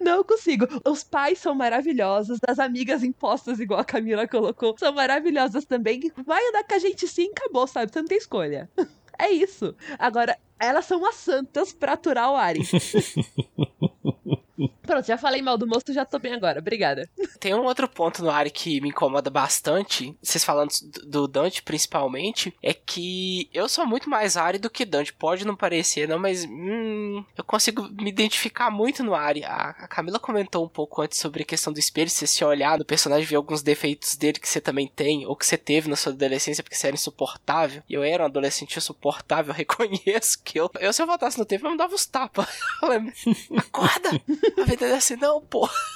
[0.00, 0.66] Não consigo.
[0.84, 6.12] Os pais são maravilhosos, as amigas impostas, igual a Camila colocou, são maravilhosas também.
[6.24, 7.92] Vai andar com a gente sim, acabou, sabe?
[7.92, 8.70] Você não tem escolha.
[9.18, 9.74] É isso.
[9.98, 12.60] Agora, elas são as santas pra aturar o Ari.
[14.82, 16.60] Pronto, já falei mal do moço, já tô bem agora.
[16.60, 17.08] Obrigada.
[17.38, 20.70] Tem um outro ponto no Ari que me incomoda bastante, vocês falando
[21.04, 25.12] do Dante principalmente, é que eu sou muito mais Ari do que Dante.
[25.12, 29.44] Pode não parecer, não, mas hum, eu consigo me identificar muito no Ari.
[29.44, 32.78] A, a Camila comentou um pouco antes sobre a questão do espelho, você se olhar
[32.78, 35.96] no personagem ver alguns defeitos dele que você também tem, ou que você teve na
[35.96, 37.82] sua adolescência porque você era insuportável.
[37.88, 41.70] Eu era um adolescente insuportável, reconheço que eu, eu se eu voltasse no tempo, eu
[41.70, 42.46] me dava os tapas.
[43.56, 44.10] Acorda!
[44.58, 45.68] A vida é assim, não, pô.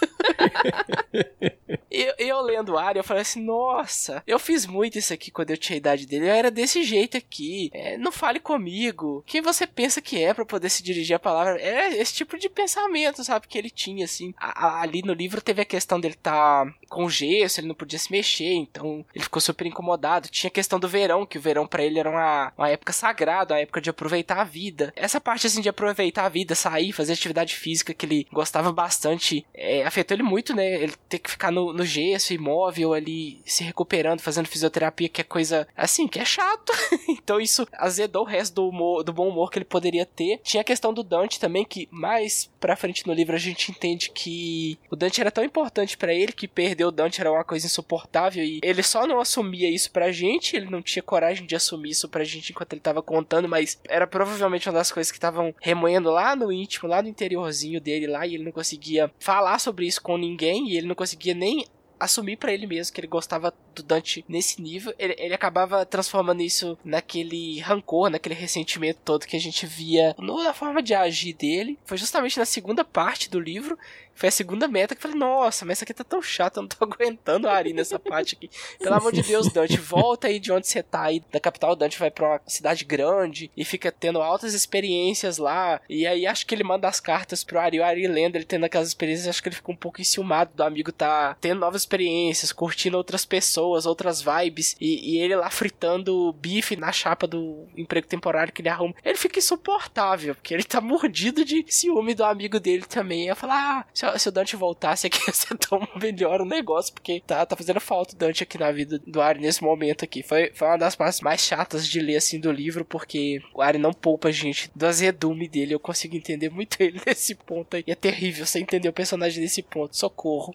[1.91, 5.51] e eu lendo o Ari, eu falei assim, nossa, eu fiz muito isso aqui quando
[5.51, 6.29] eu tinha a idade dele.
[6.29, 7.71] Eu era desse jeito aqui.
[7.73, 9.25] É, não fale comigo.
[9.27, 11.61] Quem você pensa que é para poder se dirigir a palavra?
[11.61, 13.49] É esse tipo de pensamento, sabe?
[13.49, 14.35] Que ele tinha, assim.
[14.37, 17.99] A, a, ali no livro teve a questão dele tá com gesso, ele não podia
[17.99, 20.29] se mexer, então ele ficou super incomodado.
[20.29, 23.55] Tinha a questão do verão, que o verão para ele era uma, uma época sagrada,
[23.55, 24.93] uma época de aproveitar a vida.
[24.97, 28.40] Essa parte, assim, de aproveitar a vida, sair, fazer atividade física que ele gostava
[28.73, 30.83] bastante, é, afetou ele muito, né?
[30.83, 35.25] Ele ter que ficar no, no gesso, imóvel ali, se recuperando, fazendo fisioterapia, que é
[35.25, 36.73] coisa, assim, que é chato.
[37.09, 40.39] então isso azedou o resto do, humor, do bom humor que ele poderia ter.
[40.43, 44.11] Tinha a questão do Dante também, que mais pra frente no livro a gente entende
[44.11, 47.67] que o Dante era tão importante para ele que perder o Dante era uma coisa
[47.67, 51.91] insuportável e ele só não assumia isso pra gente, ele não tinha coragem de assumir
[51.91, 55.55] isso pra gente enquanto ele tava contando, mas era provavelmente uma das coisas que estavam
[55.61, 59.87] remoendo lá no íntimo, lá no interiorzinho dele lá, e ele não conseguia falar sobre
[59.87, 61.67] isso com ninguém, e ele não conseguia nem
[61.99, 66.43] assumir para ele mesmo que ele gostava do Dante nesse nível, ele, ele, acabava transformando
[66.43, 71.33] isso naquele rancor, naquele ressentimento todo que a gente via no, na forma de agir
[71.35, 71.79] dele.
[71.85, 73.79] Foi justamente na segunda parte do livro
[74.21, 76.63] foi a segunda meta que eu falei, nossa, mas essa aqui tá tão chata, eu
[76.63, 78.51] não tô aguentando a Ari nessa parte aqui.
[78.79, 81.99] Pelo amor de Deus, Dante, volta aí de onde você tá aí, da capital, Dante
[81.99, 85.81] vai pra uma cidade grande e fica tendo altas experiências lá.
[85.89, 88.65] E aí acho que ele manda as cartas pro Ari, o Ari lendo, ele tendo
[88.65, 92.53] aquelas experiências, acho que ele fica um pouco enciumado do amigo tá tendo novas experiências,
[92.53, 98.07] curtindo outras pessoas, outras vibes, e, e ele lá fritando bife na chapa do emprego
[98.07, 98.95] temporário que ele arruma.
[99.05, 103.29] Ele fica insuportável, porque ele tá mordido de ciúme do amigo dele também.
[103.29, 107.23] Eu falo, ah, se se o Dante voltasse aqui, ser tão melhor o negócio, porque
[107.27, 110.23] tá, tá fazendo falta o Dante aqui na vida do Ari nesse momento aqui.
[110.23, 113.79] Foi, foi uma das partes mais chatas de ler, assim, do livro, porque o Ari
[113.79, 115.75] não poupa a gente do azedume dele.
[115.75, 117.85] Eu consigo entender muito ele nesse ponto aí.
[117.87, 119.97] E é terrível você entender o personagem nesse ponto.
[119.97, 120.55] Socorro.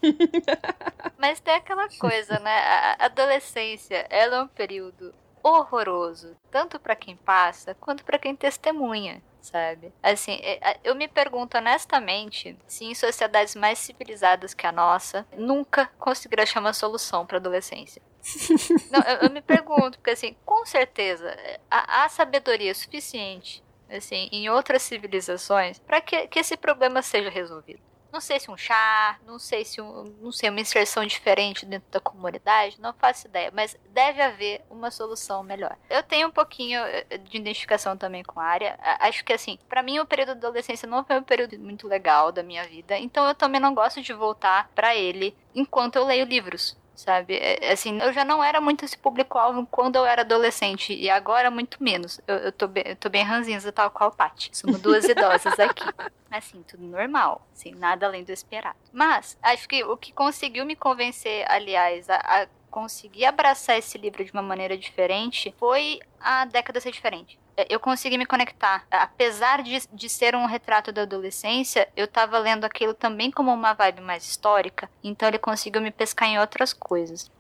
[1.18, 2.95] Mas tem aquela coisa, né?
[2.98, 9.22] A adolescência, ela é um período horroroso, tanto para quem passa quanto para quem testemunha
[9.46, 9.94] sabe?
[10.02, 15.90] Assim, é, eu me pergunto honestamente se em sociedades mais civilizadas que a nossa, nunca
[16.00, 18.02] conseguiram achar uma solução para adolescência.
[18.92, 21.38] Não, eu, eu, me pergunto, porque assim, com certeza
[21.70, 27.82] há, há sabedoria suficiente assim, em outras civilizações para que, que esse problema seja resolvido.
[28.16, 31.92] Não sei se um chá, não sei se um, não sei, uma inserção diferente dentro
[31.92, 35.76] da comunidade, não faço ideia, mas deve haver uma solução melhor.
[35.90, 38.80] Eu tenho um pouquinho eh, de identificação também com a área.
[39.02, 42.32] Acho que assim, para mim o período da adolescência não foi um período muito legal
[42.32, 46.24] da minha vida, então eu também não gosto de voltar para ele enquanto eu leio
[46.26, 47.36] livros sabe?
[47.36, 51.52] É, assim, eu já não era muito esse público-alvo quando eu era adolescente, e agora
[51.52, 52.20] muito menos.
[52.28, 54.50] Eu, eu, tô, bem, eu tô bem ranzinza, tal qual Paty.
[54.54, 55.86] Somos duas idosas aqui.
[56.32, 58.76] Assim, tudo normal, assim, nada além do esperado.
[58.92, 64.26] Mas, acho que o que conseguiu me convencer, aliás, a, a conseguir abraçar esse livro
[64.26, 67.40] de uma maneira diferente foi a década ser diferente.
[67.58, 68.86] É, eu consegui me conectar.
[68.92, 73.74] Apesar de, de ser um retrato da adolescência, eu tava lendo aquilo também como uma
[73.74, 77.32] vibe mais histórica, então ele conseguiu me pescar em outras coisas.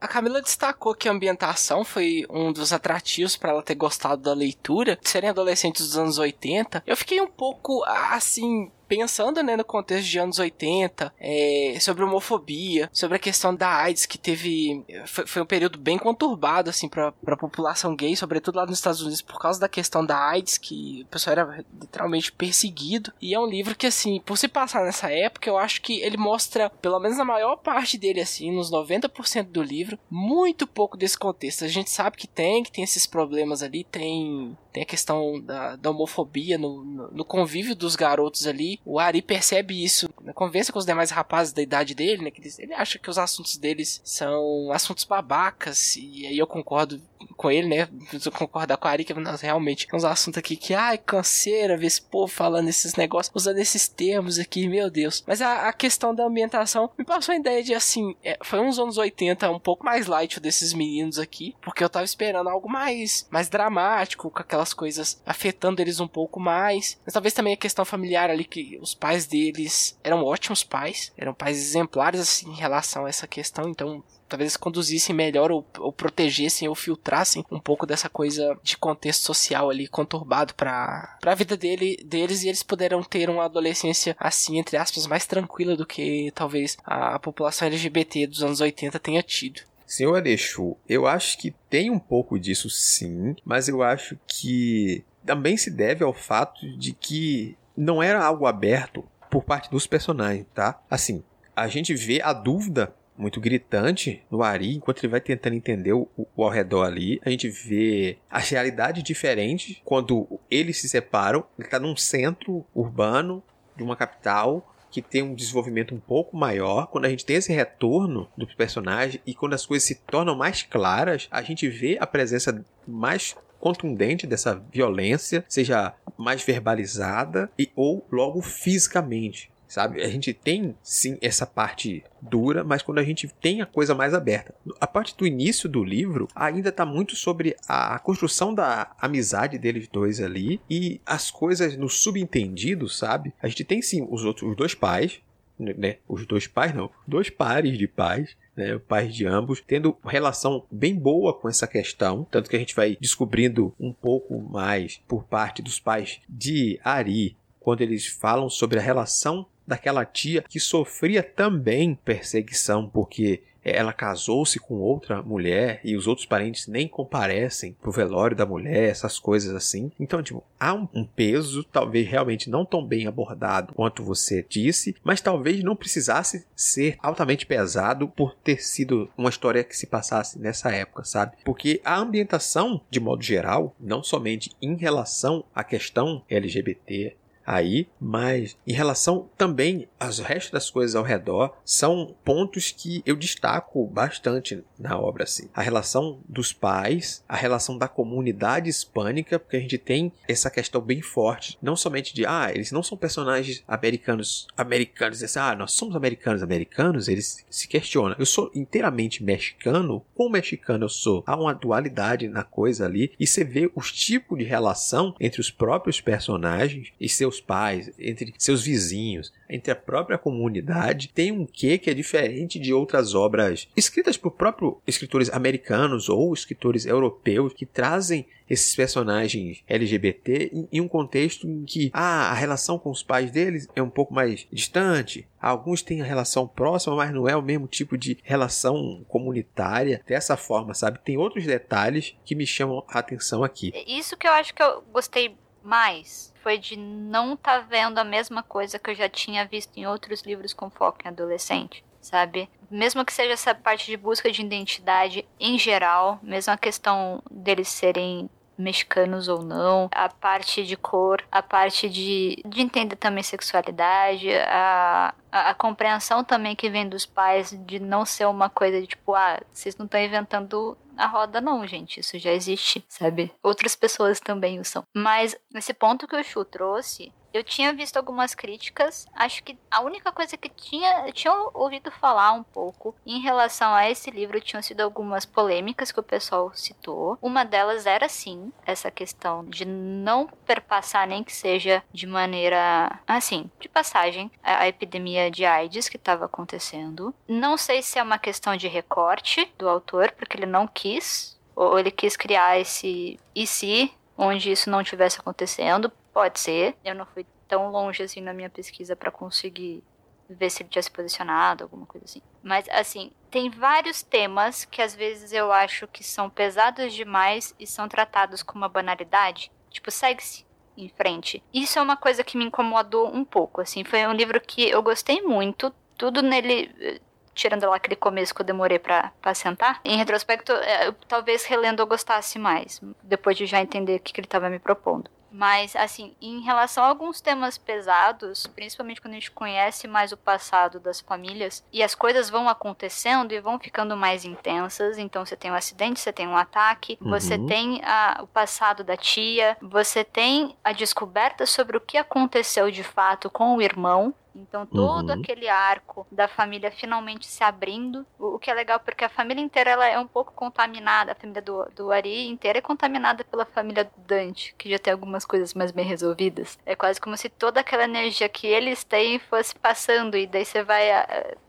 [0.00, 4.32] A Camila destacou que a ambientação foi um dos atrativos para ela ter gostado da
[4.32, 6.84] leitura, serem adolescentes dos anos 80.
[6.86, 12.88] Eu fiquei um pouco assim pensando né, no contexto de anos 80, é, sobre homofobia,
[12.92, 14.84] sobre a questão da AIDS, que teve.
[15.06, 19.02] Foi, foi um período bem conturbado, assim, pra, pra população gay, sobretudo lá nos Estados
[19.02, 23.12] Unidos, por causa da questão da AIDS, que o pessoal era literalmente perseguido.
[23.20, 26.16] E é um livro que, assim, por se passar nessa época, eu acho que ele
[26.16, 31.18] mostra, pelo menos na maior parte dele, assim, nos 90% do livro, muito pouco desse
[31.18, 31.64] contexto.
[31.64, 35.74] A gente sabe que tem, que tem esses problemas ali, tem tem a questão da,
[35.74, 38.78] da homofobia no, no, no, convívio dos garotos ali.
[38.84, 42.30] O Ari percebe isso na conversa com os demais rapazes da idade dele, né?
[42.30, 45.96] Que ele acha que os assuntos deles são assuntos babacas.
[45.96, 47.02] E aí eu concordo
[47.36, 47.88] com ele, né?
[48.12, 51.86] Eu concordar com a Ari, que nós realmente uns assuntos aqui que, ai, canseira, ver
[51.86, 55.24] esse povo falando esses negócios, usando esses termos aqui, meu Deus.
[55.26, 58.78] Mas a, a questão da ambientação me passou a ideia de assim, é, foi uns
[58.78, 63.26] anos 80 um pouco mais light desses meninos aqui, porque eu tava esperando algo mais,
[63.30, 66.98] mais dramático, com aquelas coisas afetando eles um pouco mais.
[67.04, 71.34] Mas talvez também a questão familiar ali, que os pais deles eram ótimos pais, eram
[71.34, 76.68] pais exemplares assim em relação a essa questão, então talvez conduzissem melhor ou, ou, protegessem
[76.68, 81.96] ou filtrassem um pouco dessa coisa de contexto social ali conturbado para a vida dele,
[82.04, 86.76] deles e eles puderam ter uma adolescência assim, entre aspas, mais tranquila do que talvez
[86.84, 89.62] a, a população LGBT dos anos 80 tenha tido.
[89.86, 95.56] Senhor Alexu, eu acho que tem um pouco disso sim, mas eu acho que também
[95.56, 100.78] se deve ao fato de que não era algo aberto por parte dos personagens, tá?
[100.90, 101.22] Assim,
[101.56, 106.08] a gente vê a dúvida muito gritante no Ari, enquanto ele vai tentando entender o,
[106.16, 107.20] o, ao redor ali.
[107.24, 111.44] A gente vê as realidades diferentes quando eles se separam.
[111.58, 113.42] Ele está num centro urbano
[113.76, 116.86] de uma capital que tem um desenvolvimento um pouco maior.
[116.86, 120.62] Quando a gente tem esse retorno do personagem e quando as coisas se tornam mais
[120.62, 128.06] claras, a gente vê a presença mais contundente dessa violência, seja mais verbalizada e ou
[128.10, 130.02] logo fisicamente sabe?
[130.02, 134.14] A gente tem sim essa parte dura, mas quando a gente tem a coisa mais
[134.14, 134.54] aberta.
[134.80, 139.86] A parte do início do livro ainda está muito sobre a construção da amizade deles
[139.88, 143.32] dois ali e as coisas no subentendido, sabe?
[143.40, 145.20] A gente tem sim os outros os dois pais,
[145.58, 145.98] né?
[146.08, 150.92] Os dois pais não, dois pares de pais né, pais de ambos, tendo relação bem
[150.96, 155.62] boa com essa questão, tanto que a gente vai descobrindo um pouco mais por parte
[155.62, 161.94] dos pais de Ari, quando eles falam sobre a relação daquela tia que sofria também
[161.94, 168.36] perseguição porque ela casou-se com outra mulher e os outros parentes nem comparecem pro velório
[168.36, 169.90] da mulher, essas coisas assim.
[169.98, 174.96] Então, tipo, há um, um, peso, talvez realmente não tão bem abordado quanto você disse,
[175.04, 180.38] mas talvez não precisasse ser altamente pesado por ter sido uma história que se passasse
[180.38, 181.36] nessa época, sabe?
[181.44, 187.16] Porque a ambientação, de modo geral, não somente em relação à questão LGBT,
[187.48, 193.16] aí, mas em relação também aos restos das coisas ao redor, são pontos que eu
[193.16, 195.48] destaco bastante na obra assim.
[195.54, 200.82] A relação dos pais, a relação da comunidade hispânica, porque a gente tem essa questão
[200.82, 205.72] bem forte, não somente de ah, eles não são personagens americanos, americanos, assim, ah, nós
[205.72, 208.14] somos americanos, americanos, eles se questionam.
[208.18, 211.24] Eu sou inteiramente mexicano, como mexicano eu sou?
[211.26, 215.50] Há uma dualidade na coisa ali e você vê os tipos de relação entre os
[215.50, 221.46] próprios personagens e seus seus pais, entre seus vizinhos, entre a própria comunidade, tem um
[221.46, 227.52] quê que é diferente de outras obras escritas por próprios escritores americanos ou escritores europeus
[227.52, 233.02] que trazem esses personagens LGBT em, um contexto em que ah, a relação com os
[233.02, 235.26] pais deles é um pouco mais distante.
[235.40, 240.36] Alguns têm a relação próxima, mas não é o mesmo tipo de relação comunitária dessa
[240.36, 240.98] forma, sabe?
[241.04, 243.72] Tem outros detalhes que me chamam a atenção aqui.
[243.86, 248.04] Isso que eu acho que eu gostei mais foi de não estar tá vendo a
[248.04, 252.48] mesma coisa que eu já tinha visto em outros livros com foco em adolescente, sabe?
[252.70, 257.68] Mesmo que seja essa parte de busca de identidade em geral, mesmo a questão deles
[257.68, 264.28] serem mexicanos ou não, a parte de cor, a parte de, de entender também sexualidade,
[264.34, 268.88] a, a, a, compreensão também que vem dos pais de não ser uma coisa de
[268.88, 272.00] tipo, ah, vocês não estão inventando a roda, não, gente.
[272.00, 273.32] Isso já existe, sabe?
[273.42, 274.84] Outras pessoas também são.
[274.94, 279.06] Mas nesse ponto que o Chu trouxe, eu tinha visto algumas críticas.
[279.14, 283.72] Acho que a única coisa que tinha, eu tinha ouvido falar um pouco em relação
[283.74, 287.18] a esse livro tinham sido algumas polêmicas que o pessoal citou.
[287.22, 293.50] Uma delas era sim essa questão de não perpassar nem que seja de maneira assim,
[293.60, 297.14] de passagem a, a epidemia de AIDS que estava acontecendo.
[297.26, 301.78] Não sei se é uma questão de recorte do autor, porque ele não quis ou
[301.78, 306.76] ele quis criar esse e se onde isso não tivesse acontecendo, Pode ser.
[306.84, 309.82] Eu não fui tão longe assim na minha pesquisa para conseguir
[310.28, 312.20] ver se ele tinha se posicionado, alguma coisa assim.
[312.42, 317.66] Mas, assim, tem vários temas que às vezes eu acho que são pesados demais e
[317.66, 319.50] são tratados com uma banalidade.
[319.70, 320.46] Tipo, segue-se
[320.76, 321.42] em frente.
[321.52, 323.84] Isso é uma coisa que me incomodou um pouco, assim.
[323.84, 325.72] Foi um livro que eu gostei muito.
[325.96, 327.00] Tudo nele
[327.38, 331.44] tirando lá aquele começo que eu demorei pra, pra sentar, em retrospecto, é, eu, talvez
[331.44, 335.08] relendo eu gostasse mais, depois de já entender o que, que ele estava me propondo.
[335.30, 340.16] Mas, assim, em relação a alguns temas pesados, principalmente quando a gente conhece mais o
[340.16, 344.98] passado das famílias, e as coisas vão acontecendo e vão ficando mais intensas.
[344.98, 347.10] Então, você tem um acidente, você tem um ataque, uhum.
[347.10, 352.70] você tem a, o passado da tia, você tem a descoberta sobre o que aconteceu
[352.70, 355.20] de fato com o irmão, então, todo uhum.
[355.20, 359.42] aquele arco da família finalmente se abrindo, o, o, que é legal porque a família
[359.42, 363.44] inteira ela é um pouco contaminada, a família do, do Ari inteira é contaminada pela
[363.44, 366.58] família do Dante, que já tem algumas coisas mais bem resolvidas.
[366.64, 370.62] É quase como se toda aquela energia que eles têm fosse passando, e daí você
[370.62, 370.88] vai.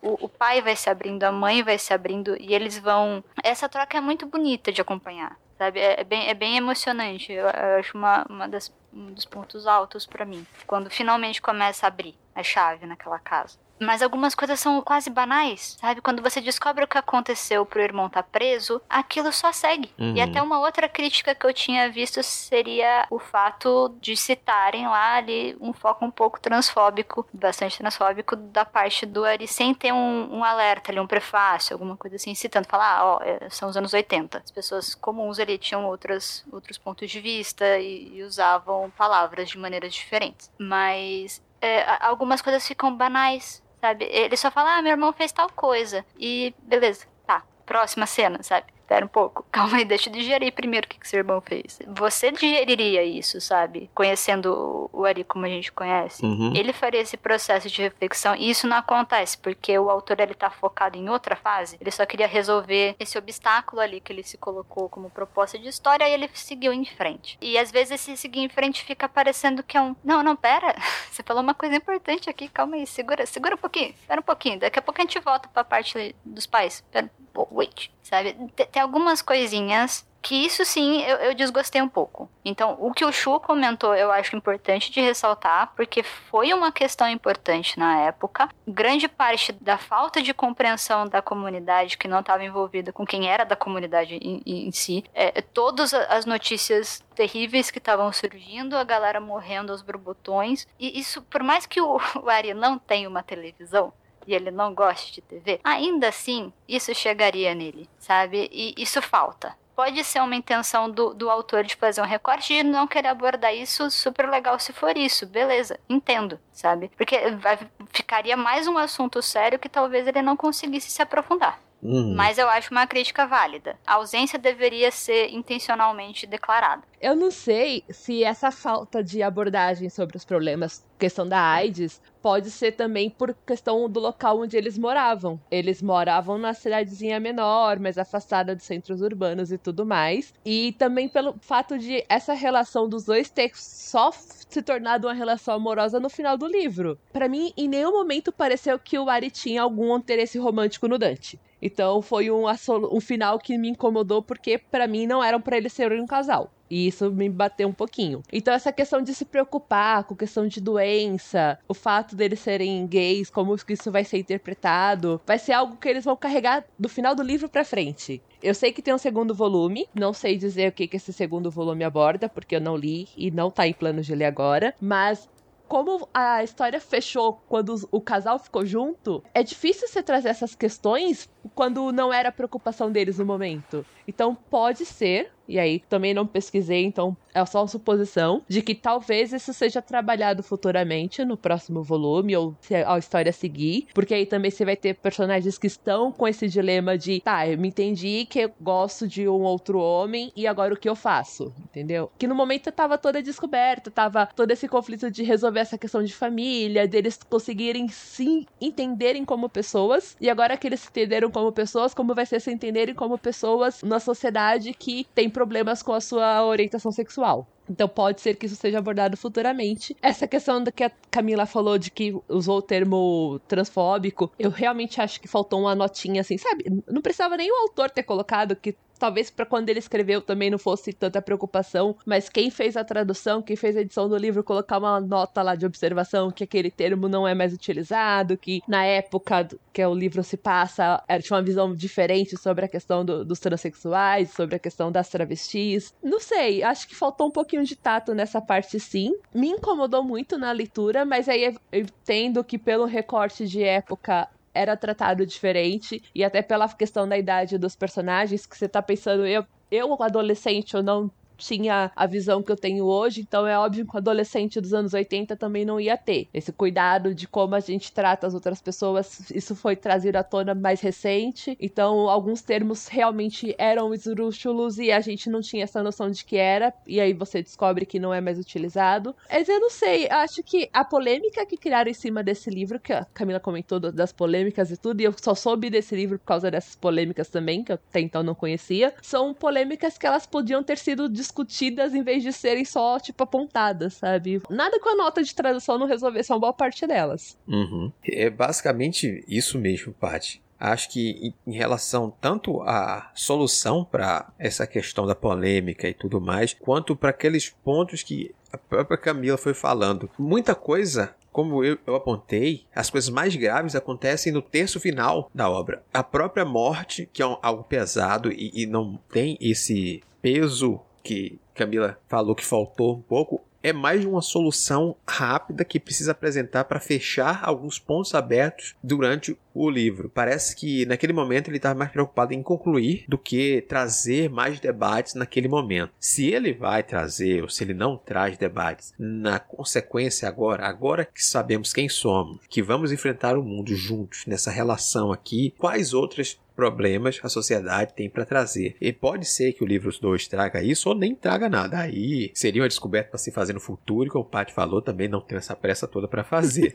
[0.01, 3.23] o, o pai vai se abrindo, a mãe vai se abrindo, e eles vão.
[3.43, 5.79] Essa troca é muito bonita de acompanhar sabe?
[5.79, 7.31] É, é, bem, é bem emocionante.
[7.31, 10.47] Eu, eu acho uma, uma das, um dos pontos altos para mim.
[10.65, 13.59] Quando finalmente começa a abrir a chave naquela casa.
[13.79, 16.01] Mas algumas coisas são quase banais, sabe?
[16.01, 19.91] Quando você descobre o que aconteceu pro irmão estar tá preso, aquilo só segue.
[19.97, 20.15] Uhum.
[20.15, 25.15] E até uma outra crítica que eu tinha visto seria o fato de citarem lá
[25.15, 30.37] ali um foco um pouco transfóbico, bastante transfóbico, da parte do Ari, sem ter um,
[30.37, 33.77] um alerta ali, um prefácio, alguma coisa assim, citando, falar, ah, ó, é, são os
[33.77, 34.41] anos 80.
[34.43, 39.57] As pessoas comuns ali tinham outras, outros pontos de vista e, e usavam palavras de
[39.57, 40.51] maneiras diferentes.
[40.57, 44.05] Mas é, algumas coisas ficam banais, sabe?
[44.05, 46.05] Ele só fala, ah, meu irmão fez tal coisa.
[46.17, 47.43] E beleza, tá.
[47.65, 48.67] Próxima cena, sabe?
[48.89, 51.77] Espera um pouco, calma aí, deixa eu digerir primeiro o que, que seu irmão fez.
[51.89, 53.87] Você digeriria isso, sabe?
[53.93, 56.25] Conhecendo o Ari como a gente conhece.
[56.25, 56.53] Uhum.
[56.55, 60.49] Ele faria esse processo de reflexão e isso não acontece, porque o autor ele tá
[60.49, 61.77] focado em outra fase.
[61.79, 66.09] Ele só queria resolver esse obstáculo ali que ele se colocou como proposta de história
[66.09, 67.37] e ele seguiu em frente.
[67.39, 69.95] E às vezes esse seguir em frente fica parecendo que é um.
[70.03, 70.75] Não, não, pera.
[71.11, 74.59] Você falou uma coisa importante aqui, calma aí, segura, segura um pouquinho, espera um pouquinho.
[74.59, 76.83] Daqui a pouco a gente volta pra parte dos pais.
[76.91, 77.07] Pera,
[77.51, 78.33] wait, sabe?
[78.71, 82.29] Tem algumas coisinhas que isso sim eu, eu, desgostei um pouco.
[82.43, 87.07] Então, o que o Chu comentou eu acho importante de ressaltar, porque foi uma questão
[87.07, 88.49] importante na época.
[88.67, 93.43] Grande parte da falta de compreensão da comunidade que não estava envolvida com quem era
[93.43, 99.19] da comunidade em, em si, é, todas as notícias terríveis que estavam surgindo, a galera
[99.19, 100.67] morrendo aos borbotões.
[100.79, 103.93] E isso, por mais que o, o Ari não tenha uma televisão,
[104.27, 108.49] e ele não gosta de TV, ainda assim, isso chegaria nele, sabe?
[108.51, 109.55] E isso falta.
[109.75, 113.55] Pode ser uma intenção do, do autor de fazer um recorte e não querer abordar
[113.55, 116.91] isso, super legal se for isso, beleza, entendo, sabe?
[116.97, 117.57] Porque vai,
[117.93, 121.61] ficaria mais um assunto sério que talvez ele não conseguisse se aprofundar.
[121.81, 122.13] Uhum.
[122.15, 123.77] Mas eu acho uma crítica válida.
[123.85, 126.83] A ausência deveria ser intencionalmente declarada.
[127.01, 132.51] Eu não sei se essa falta de abordagem sobre os problemas, questão da AIDS, pode
[132.51, 135.39] ser também por questão do local onde eles moravam.
[135.49, 140.33] Eles moravam na cidadezinha menor, mais afastada dos centros urbanos e tudo mais.
[140.43, 145.53] E também pelo fato de essa relação dos dois ter só se tornado uma relação
[145.53, 146.99] amorosa no final do livro.
[147.13, 151.39] Para mim, em nenhum momento pareceu que o Ari tinha algum interesse romântico no Dante.
[151.61, 152.45] Então foi um,
[152.91, 156.51] um final que me incomodou porque para mim não eram para eles serem um casal.
[156.69, 158.21] E isso me bateu um pouquinho.
[158.31, 163.29] Então, essa questão de se preocupar com questão de doença, o fato deles serem gays,
[163.29, 167.23] como isso vai ser interpretado, vai ser algo que eles vão carregar do final do
[167.23, 168.21] livro pra frente.
[168.41, 171.49] Eu sei que tem um segundo volume, não sei dizer o que, que esse segundo
[171.49, 175.27] volume aborda, porque eu não li e não tá em plano de ler agora, mas
[175.69, 181.29] como a história fechou quando o casal ficou junto, é difícil você trazer essas questões
[181.53, 183.85] quando não era preocupação deles no momento.
[184.07, 188.75] Então pode ser e aí também não pesquisei, então é só uma suposição de que
[188.75, 194.25] talvez isso seja trabalhado futuramente no próximo volume ou se a história seguir, porque aí
[194.25, 198.27] também você vai ter personagens que estão com esse dilema de, tá, eu me entendi
[198.29, 202.11] que eu gosto de um outro homem e agora o que eu faço, entendeu?
[202.17, 206.13] Que no momento tava toda descoberta, tava todo esse conflito de resolver essa questão de
[206.13, 211.93] família, deles conseguirem se entenderem como pessoas e agora que eles se entenderam como pessoas,
[211.93, 216.43] como vai ser se entenderem como pessoas na sociedade que tem problemas com a sua
[216.45, 217.47] orientação sexual.
[217.69, 219.95] Então pode ser que isso seja abordado futuramente.
[220.01, 224.99] Essa questão do que a Camila falou de que usou o termo transfóbico, eu realmente
[225.01, 226.65] acho que faltou uma notinha assim, sabe?
[226.87, 230.59] Não precisava nem o autor ter colocado que talvez para quando ele escreveu também não
[230.59, 234.77] fosse tanta preocupação, mas quem fez a tradução, quem fez a edição do livro, colocar
[234.77, 239.47] uma nota lá de observação que aquele termo não é mais utilizado, que na época
[239.71, 244.31] que o livro se passa, tinha uma visão diferente sobre a questão do, dos transexuais,
[244.31, 245.93] sobre a questão das travestis.
[246.03, 249.13] Não sei, acho que faltou um pouquinho de tato nessa parte sim.
[249.33, 254.75] Me incomodou muito na leitura, mas aí eu entendo que pelo recorte de época era
[254.75, 259.45] tratado diferente e até pela questão da idade dos personagens que você tá pensando eu
[259.71, 263.95] eu adolescente eu não tinha a visão que eu tenho hoje, então é óbvio que
[263.95, 266.27] o adolescente dos anos 80 também não ia ter.
[266.33, 270.53] Esse cuidado de como a gente trata as outras pessoas, isso foi trazido à tona
[270.53, 276.11] mais recente, então alguns termos realmente eram esdrúxulos e a gente não tinha essa noção
[276.11, 279.15] de que era, e aí você descobre que não é mais utilizado.
[279.29, 282.93] Mas eu não sei, acho que a polêmica que criaram em cima desse livro, que
[282.93, 286.51] a Camila comentou das polêmicas e tudo, e eu só soube desse livro por causa
[286.51, 290.77] dessas polêmicas também, que eu até então não conhecia, são polêmicas que elas podiam ter
[290.77, 294.41] sido discutidas em vez de serem só, tipo, apontadas, sabe?
[294.49, 297.37] Nada com a nota de tradução não resolvesse uma boa parte delas.
[297.47, 297.91] Uhum.
[298.03, 300.41] É basicamente isso mesmo, Paty.
[300.59, 306.53] Acho que em relação tanto à solução para essa questão da polêmica e tudo mais,
[306.53, 310.09] quanto para aqueles pontos que a própria Camila foi falando.
[310.17, 315.49] Muita coisa como eu, eu, apontei, as coisas mais graves acontecem no terço final da
[315.49, 315.83] obra.
[315.93, 321.39] A própria morte, que é um, algo pesado e, e, não tem esse peso que
[321.53, 326.79] Camila falou que faltou um pouco, é mais uma solução rápida que precisa apresentar para
[326.79, 330.09] fechar alguns pontos abertos durante o livro.
[330.09, 335.15] Parece que naquele momento ele estava mais preocupado em concluir do que trazer mais debates
[335.15, 335.91] naquele momento.
[335.99, 341.23] Se ele vai trazer ou se ele não traz debates na consequência agora, agora que
[341.23, 347.21] sabemos quem somos, que vamos enfrentar o mundo juntos nessa relação aqui, quais outras problemas
[347.23, 348.75] a sociedade tem para trazer.
[348.81, 351.79] E pode ser que o livro 2 traga isso ou nem traga nada.
[351.79, 355.07] Aí seria uma descoberta para se fazer no futuro, e como o Paty falou, também
[355.07, 356.73] não tem essa pressa toda para fazer.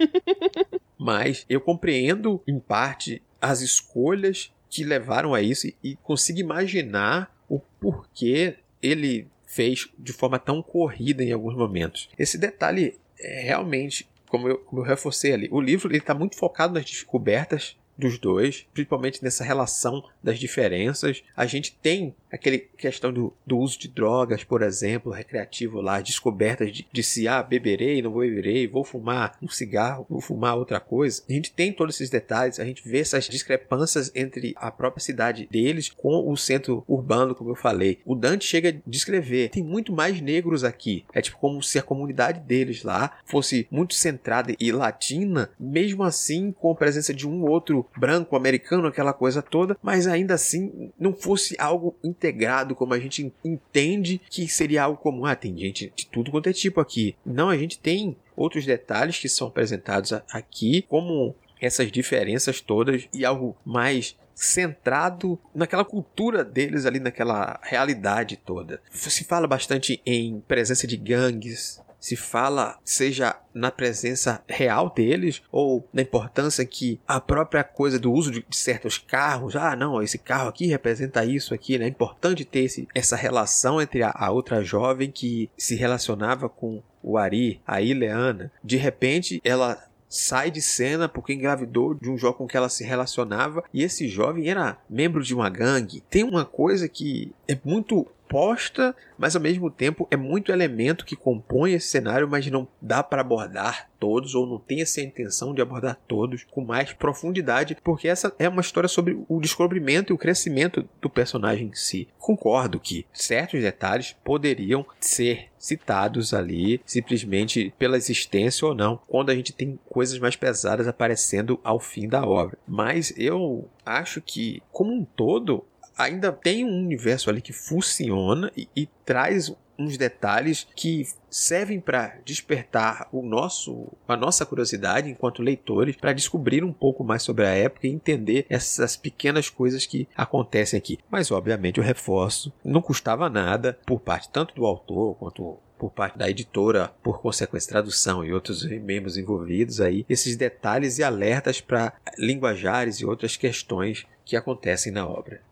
[0.98, 7.60] Mas eu compreendo, em parte, as escolhas que levaram a isso e consigo imaginar o
[7.60, 12.08] porquê ele fez de forma tão corrida em alguns momentos.
[12.18, 16.72] Esse detalhe é realmente, como eu, como eu reforcei ali, o livro está muito focado
[16.72, 21.22] nas descobertas dos dois, principalmente nessa relação das diferenças.
[21.36, 26.72] A gente tem aquele questão do, do uso de drogas, por exemplo, recreativo lá, descobertas
[26.72, 30.80] de, de se, ah, beberei, não vou beberei, vou fumar um cigarro, vou fumar outra
[30.80, 31.22] coisa.
[31.28, 35.48] A gente tem todos esses detalhes, a gente vê essas discrepâncias entre a própria cidade
[35.50, 38.00] deles com o centro urbano, como eu falei.
[38.04, 41.04] O Dante chega a descrever, tem muito mais negros aqui.
[41.12, 46.50] É tipo como se a comunidade deles lá fosse muito centrada e latina, mesmo assim
[46.50, 51.12] com a presença de um outro branco, americano, aquela coisa toda, mas ainda assim não
[51.12, 55.26] fosse algo integrado como a gente entende que seria algo comum.
[55.26, 57.14] Ah, tem gente de tudo quanto é tipo aqui.
[57.24, 63.24] Não, a gente tem outros detalhes que são apresentados aqui, como essas diferenças todas e
[63.24, 68.80] algo mais centrado naquela cultura deles ali, naquela realidade toda.
[68.90, 75.88] Se fala bastante em presença de gangues, se fala, seja na presença real deles ou
[75.90, 80.50] na importância que a própria coisa do uso de, certos carros, ah, não, esse carro
[80.50, 81.86] aqui representa isso aqui, né?
[81.86, 86.82] É importante ter esse, essa relação entre a, a outra jovem que se relacionava com
[87.02, 88.52] o Ari, a Ileana.
[88.62, 92.84] De repente, ela sai de cena porque engravidou de um jovem com que ela se
[92.84, 96.02] relacionava e esse jovem era membro de uma gangue.
[96.10, 101.14] Tem uma coisa que é muito proposta, mas ao mesmo tempo é muito elemento que
[101.14, 105.62] compõe esse cenário, mas não dá para abordar todos ou não tem essa intenção de
[105.62, 110.18] abordar todos com mais profundidade, porque essa é uma história sobre o descobrimento e o
[110.18, 112.08] crescimento do personagem em si.
[112.18, 119.34] Concordo que certos detalhes poderiam ser citados ali simplesmente pela existência ou não, quando a
[119.34, 122.58] gente tem coisas mais pesadas aparecendo ao fim da obra.
[122.68, 125.64] Mas eu acho que, como um todo,
[125.96, 132.16] ainda tem um universo ali que funciona e, e traz uns detalhes que servem para
[132.24, 137.50] despertar o nosso a nossa curiosidade enquanto leitores para descobrir um pouco mais sobre a
[137.50, 140.98] época e entender essas pequenas coisas que acontecem aqui.
[141.10, 146.16] Mas obviamente eu reforço, não custava nada por parte tanto do autor quanto por parte
[146.16, 151.92] da editora, por consequência tradução e outros membros envolvidos aí, esses detalhes e alertas para
[152.16, 155.42] linguajares e outras questões que acontecem na obra.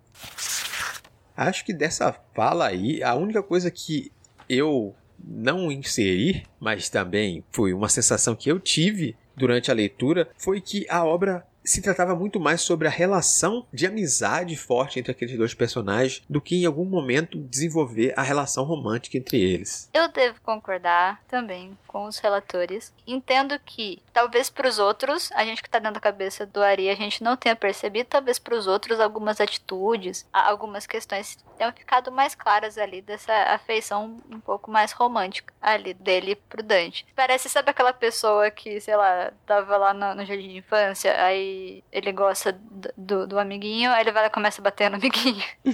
[1.36, 4.12] Acho que dessa fala aí, a única coisa que
[4.48, 10.60] eu não inseri, mas também foi uma sensação que eu tive durante a leitura, foi
[10.60, 15.36] que a obra se tratava muito mais sobre a relação de amizade forte entre aqueles
[15.36, 19.88] dois personagens do que em algum momento desenvolver a relação romântica entre eles.
[19.92, 22.92] Eu devo concordar também com os relatores.
[23.06, 26.88] Entendo que talvez para os outros, a gente que está dentro da cabeça do Ari,
[26.88, 32.10] a gente não tenha percebido, talvez para os outros algumas atitudes, algumas questões tenham ficado
[32.10, 37.06] mais claras ali dessa afeição um pouco mais romântica ali dele pro Dante.
[37.14, 41.51] Parece, sabe aquela pessoa que, sei lá, tava lá no, no jardim de infância, aí
[41.90, 42.58] ele gosta
[42.96, 45.44] do, do amiguinho, aí ele vai lá e começa a bater no amiguinho.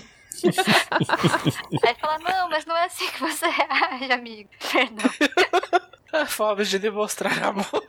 [1.84, 4.50] aí fala, não, mas não é assim que você reage, amigo.
[4.72, 5.10] Perdão.
[6.10, 7.84] É forma de demonstrar amor.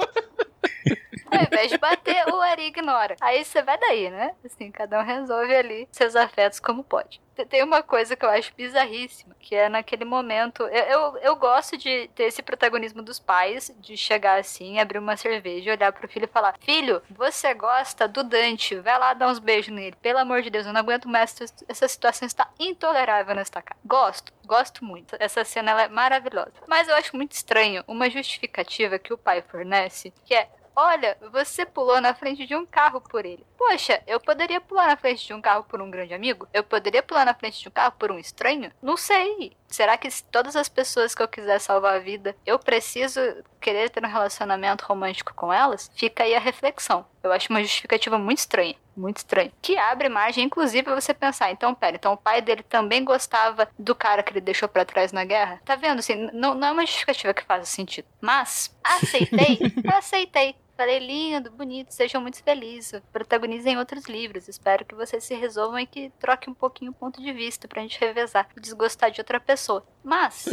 [1.31, 3.15] Ao invés de bater, o Ari ignora.
[3.21, 4.35] Aí você vai daí, né?
[4.45, 7.21] Assim, cada um resolve ali seus afetos como pode.
[7.45, 10.63] Tem uma coisa que eu acho bizarríssima, que é naquele momento.
[10.63, 15.15] Eu, eu, eu, gosto de ter esse protagonismo dos pais, de chegar assim, abrir uma
[15.15, 19.39] cerveja, olhar pro filho e falar: Filho, você gosta do Dante, vai lá dar uns
[19.39, 19.95] beijos nele.
[20.01, 21.35] Pelo amor de Deus, eu não aguento mais.
[21.67, 23.79] Essa situação está intolerável nesta casa.
[23.85, 25.15] Gosto, gosto muito.
[25.19, 26.51] Essa cena é maravilhosa.
[26.67, 30.49] Mas eu acho muito estranho uma justificativa que o pai fornece, que é
[30.81, 33.45] Olha, você pulou na frente de um carro por ele.
[33.57, 36.47] Poxa, eu poderia pular na frente de um carro por um grande amigo?
[36.53, 38.71] Eu poderia pular na frente de um carro por um estranho?
[38.81, 39.57] Não sei.
[39.67, 43.19] Será que todas as pessoas que eu quiser salvar a vida, eu preciso
[43.59, 45.91] querer ter um relacionamento romântico com elas?
[45.95, 47.05] Fica aí a reflexão.
[47.21, 48.75] Eu acho uma justificativa muito estranha.
[48.95, 49.51] Muito estranha.
[49.61, 53.93] Que abre margem, inclusive, você pensar, então, pera, então o pai dele também gostava do
[53.93, 55.61] cara que ele deixou para trás na guerra?
[55.65, 55.99] Tá vendo?
[55.99, 58.07] Assim, não, não é uma justificativa que faz sentido.
[58.21, 59.59] Mas, aceitei?
[59.93, 60.55] aceitei.
[60.79, 63.01] Falei lindo, bonito, sejam muito felizes.
[63.11, 64.47] Protagonizem outros livros.
[64.47, 67.81] Espero que vocês se resolvam e que troquem um pouquinho o ponto de vista pra
[67.81, 69.85] gente revezar e desgostar de outra pessoa.
[70.01, 70.47] Mas,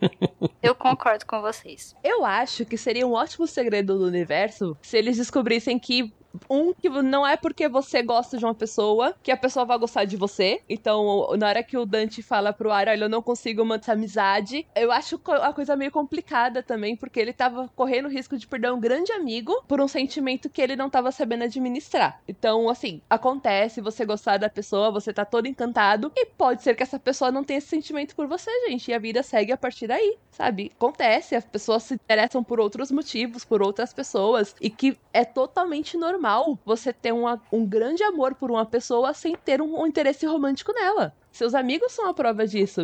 [0.62, 1.94] eu concordo com vocês.
[2.02, 6.10] Eu acho que seria um ótimo segredo do universo se eles descobrissem que
[6.48, 10.04] um, que não é porque você gosta de uma pessoa que a pessoa vai gostar
[10.04, 10.60] de você.
[10.68, 14.66] Então, na hora que o Dante fala pro Ari, olha, eu não consigo manter amizade,
[14.74, 18.72] eu acho a coisa meio complicada também, porque ele tava correndo o risco de perder
[18.72, 22.20] um grande amigo por um sentimento que ele não tava sabendo administrar.
[22.28, 26.82] Então, assim, acontece você gostar da pessoa, você tá todo encantado, e pode ser que
[26.82, 29.86] essa pessoa não tenha esse sentimento por você, gente, e a vida segue a partir
[29.86, 30.72] daí, sabe?
[30.74, 35.96] Acontece, as pessoas se interessam por outros motivos, por outras pessoas, e que é totalmente
[35.96, 39.86] normal normal você ter uma, um grande amor por uma pessoa sem ter um, um
[39.86, 41.14] interesse romântico nela.
[41.36, 42.80] Seus amigos são a prova disso.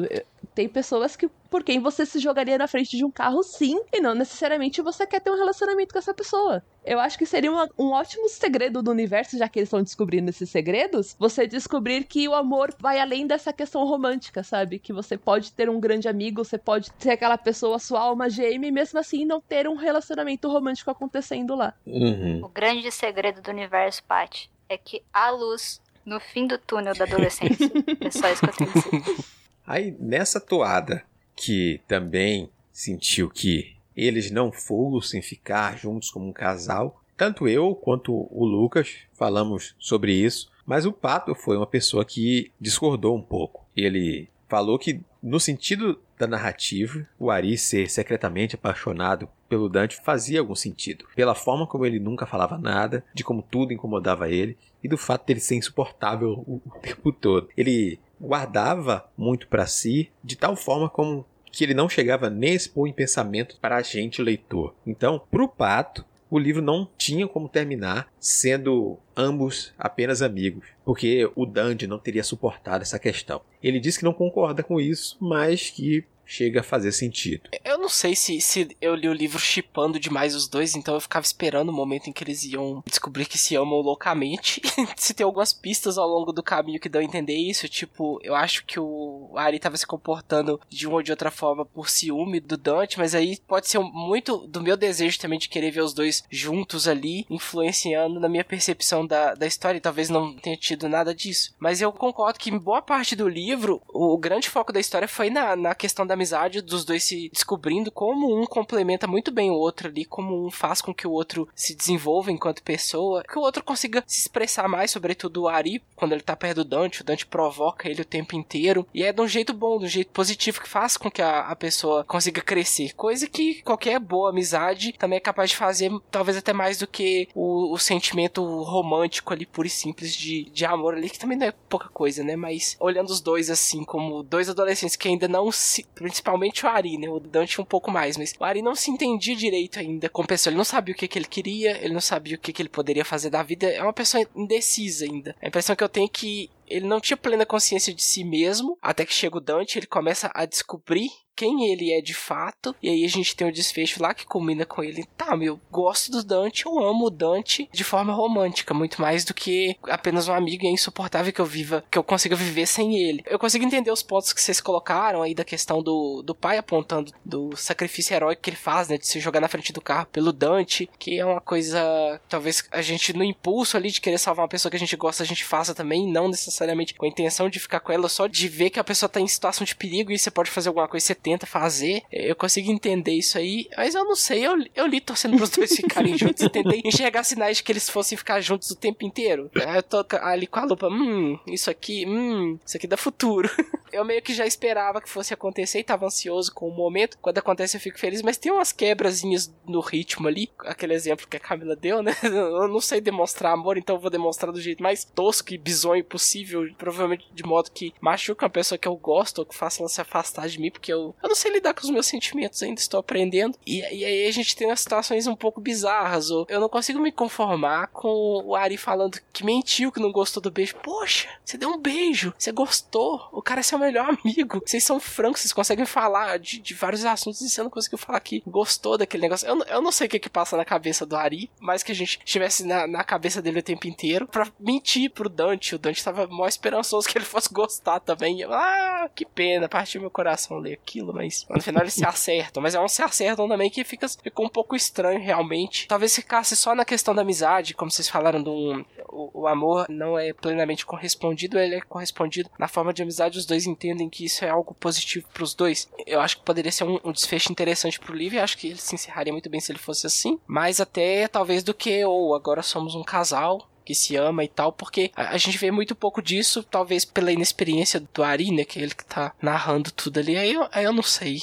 [0.54, 3.98] Tem pessoas que por quem você se jogaria na frente de um carro, sim, e
[3.98, 6.62] não necessariamente você quer ter um relacionamento com essa pessoa.
[6.84, 10.28] Eu acho que seria uma, um ótimo segredo do universo, já que eles estão descobrindo
[10.28, 14.78] esses segredos, você descobrir que o amor vai além dessa questão romântica, sabe?
[14.78, 18.68] Que você pode ter um grande amigo, você pode ter aquela pessoa, sua alma gêmea,
[18.68, 21.72] e mesmo assim não ter um relacionamento romântico acontecendo lá.
[21.86, 22.44] Uhum.
[22.44, 27.04] O grande segredo do universo, Paty, é que há luz no fim do túnel da
[27.04, 27.70] adolescência.
[28.00, 29.24] é só isso que eu tenho.
[29.66, 31.04] Aí, nessa toada
[31.36, 37.02] que também sentiu que eles não fossem ficar juntos como um casal.
[37.16, 42.50] Tanto eu quanto o Lucas falamos sobre isso, mas o Pato foi uma pessoa que
[42.60, 43.66] discordou um pouco.
[43.76, 50.40] Ele falou que, no sentido da narrativa, o Ari ser secretamente apaixonado pelo Dante fazia
[50.40, 51.06] algum sentido.
[51.16, 55.24] Pela forma como ele nunca falava nada, de como tudo incomodava ele, e do fato
[55.24, 57.48] dele ser insuportável o tempo todo.
[57.56, 62.54] Ele guardava muito para si, de tal forma como que ele não chegava nem a
[62.54, 64.74] expor em pensamento para a gente leitor.
[64.86, 71.30] Então, para o Pato, o livro não tinha como terminar sendo ambos apenas amigos, porque
[71.36, 73.42] o Dante não teria suportado essa questão.
[73.62, 77.42] Ele diz que não concorda com isso, mas que chega a fazer sentido.
[77.62, 81.00] Eu não sei se, se eu li o livro chipando demais os dois, então eu
[81.00, 84.62] ficava esperando o momento em que eles iam descobrir que se amam loucamente.
[84.96, 88.34] se tem algumas pistas ao longo do caminho que dão a entender isso, tipo, eu
[88.34, 92.40] acho que o Ari tava se comportando de uma ou de outra forma por ciúme
[92.40, 95.92] do Dante, mas aí pode ser muito do meu desejo também de querer ver os
[95.92, 100.88] dois juntos ali, influenciando na minha percepção da, da história, e talvez não tenha tido
[100.88, 101.54] nada disso.
[101.58, 105.28] Mas eu concordo que em boa parte do livro, o grande foco da história foi
[105.28, 109.54] na, na questão da amizade dos dois se descobrindo como um complementa muito bem o
[109.54, 113.42] outro ali, como um faz com que o outro se desenvolva enquanto pessoa, que o
[113.42, 117.04] outro consiga se expressar mais, sobretudo o Ari, quando ele tá perto do Dante, o
[117.04, 120.12] Dante provoca ele o tempo inteiro, e é de um jeito bom, de um jeito
[120.12, 124.92] positivo, que faz com que a, a pessoa consiga crescer, coisa que qualquer boa amizade
[124.92, 129.44] também é capaz de fazer, talvez até mais do que o, o sentimento romântico ali,
[129.44, 132.76] puro e simples de, de amor ali, que também não é pouca coisa, né, mas
[132.78, 137.08] olhando os dois assim, como dois adolescentes que ainda não se principalmente o Ari, né?
[137.08, 140.26] O Dante um pouco mais, mas o Ari não se entendia direito ainda com a
[140.26, 140.50] pessoa.
[140.50, 142.68] Ele não sabia o que, que ele queria, ele não sabia o que, que ele
[142.68, 143.66] poderia fazer da vida.
[143.66, 145.34] É uma pessoa indecisa ainda.
[145.40, 148.78] A impressão que eu tenho é que ele não tinha plena consciência de si mesmo,
[148.80, 152.74] até que chega o Dante, ele começa a descobrir quem ele é de fato.
[152.82, 155.04] E aí a gente tem o desfecho lá que combina com ele.
[155.16, 159.34] Tá, meu, gosto do Dante, eu amo o Dante de forma romântica, muito mais do
[159.34, 162.96] que apenas um amigo e é insuportável que eu viva, que eu consiga viver sem
[162.96, 163.22] ele.
[163.26, 167.12] Eu consigo entender os pontos que vocês colocaram aí da questão do, do pai apontando
[167.24, 170.32] do sacrifício heróico que ele faz, né, de se jogar na frente do carro pelo
[170.32, 174.48] Dante, que é uma coisa, talvez a gente no impulso ali de querer salvar uma
[174.48, 177.60] pessoa que a gente gosta, a gente faça também, não necessariamente com a intenção de
[177.60, 180.18] ficar com ela, só de ver que a pessoa tá em situação de perigo e
[180.18, 182.02] você pode fazer alguma coisa, você tenta fazer.
[182.10, 184.46] Eu consigo entender isso aí, mas eu não sei.
[184.46, 187.88] Eu, eu li torcendo pros dois ficarem juntos e tentei enxergar sinais de que eles
[187.88, 189.50] fossem ficar juntos o tempo inteiro.
[189.54, 193.48] Aí eu tô ali com a lupa, hum, isso aqui, hum, isso aqui dá futuro.
[193.92, 197.18] eu meio que já esperava que fosse acontecer e tava ansioso com o momento.
[197.20, 200.50] Quando acontece eu fico feliz, mas tem umas quebrazinhas no ritmo ali.
[200.60, 202.16] Aquele exemplo que a Camila deu, né?
[202.22, 206.04] Eu não sei demonstrar amor, então eu vou demonstrar do jeito mais tosco e bizonho
[206.04, 206.66] possível.
[206.78, 210.00] Provavelmente de modo que machuca uma pessoa que eu gosto ou que faça ela se
[210.00, 213.00] afastar de mim, porque eu, eu não sei lidar com os meus sentimentos ainda, estou
[213.00, 213.58] aprendendo.
[213.66, 216.30] E, e aí a gente tem umas situações um pouco bizarras.
[216.30, 220.42] Ou eu não consigo me conformar com o Ari falando que mentiu, que não gostou
[220.42, 220.76] do beijo.
[220.76, 224.62] Poxa, você deu um beijo, você gostou, o cara é seu melhor amigo.
[224.64, 228.20] Vocês são francos, vocês conseguem falar de, de vários assuntos e você não conseguiu falar
[228.20, 229.46] que gostou daquele negócio.
[229.46, 231.94] Eu, eu não sei o que que passa na cabeça do Ari, mas que a
[231.94, 235.74] gente estivesse na, na cabeça dele o tempo inteiro pra mentir pro Dante.
[235.74, 238.40] O Dante tava mó esperançoso que ele fosse gostar também.
[238.40, 242.62] Eu, ah, que pena, partiu meu coração ler aquilo, mas no final eles se acertam.
[242.62, 245.88] Mas é um se acertam também que fica, ficou um pouco estranho realmente.
[245.88, 248.84] Talvez ficasse só na questão da amizade, como vocês falaram do.
[249.08, 253.38] O, o amor não é plenamente correspondido, ele é correspondido na forma de amizade.
[253.38, 255.88] Os dois entendem que isso é algo positivo para os dois.
[256.06, 258.38] Eu acho que poderia ser um, um desfecho interessante pro livro.
[258.38, 260.38] Eu acho que ele se encerraria muito bem se ele fosse assim.
[260.46, 264.72] Mais até talvez do que, ou agora somos um casal que se ama e tal,
[264.72, 268.78] porque a, a, gente vê muito pouco disso, talvez pela inexperiência do Ari, né, que
[268.78, 270.36] é ele que tá narrando tudo ali.
[270.36, 271.40] Aí eu, aí eu não sei.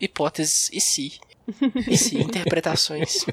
[0.00, 1.20] Hipóteses e se.
[1.86, 3.24] E se, interpretações.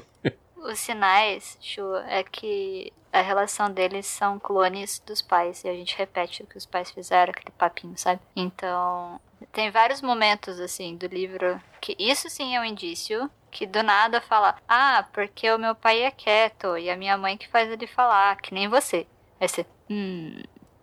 [0.56, 5.62] Os sinais, Chu, é que a relação deles são clones dos pais.
[5.64, 8.20] E a gente repete o que os pais fizeram, aquele papinho, sabe?
[8.34, 9.20] Então,
[9.52, 14.20] tem vários momentos, assim, do livro que isso sim é um indício que do nada
[14.20, 17.86] fala: Ah, porque o meu pai é quieto e a minha mãe que faz ele
[17.86, 19.06] falar, que nem você.
[19.40, 20.42] Aí você, hum,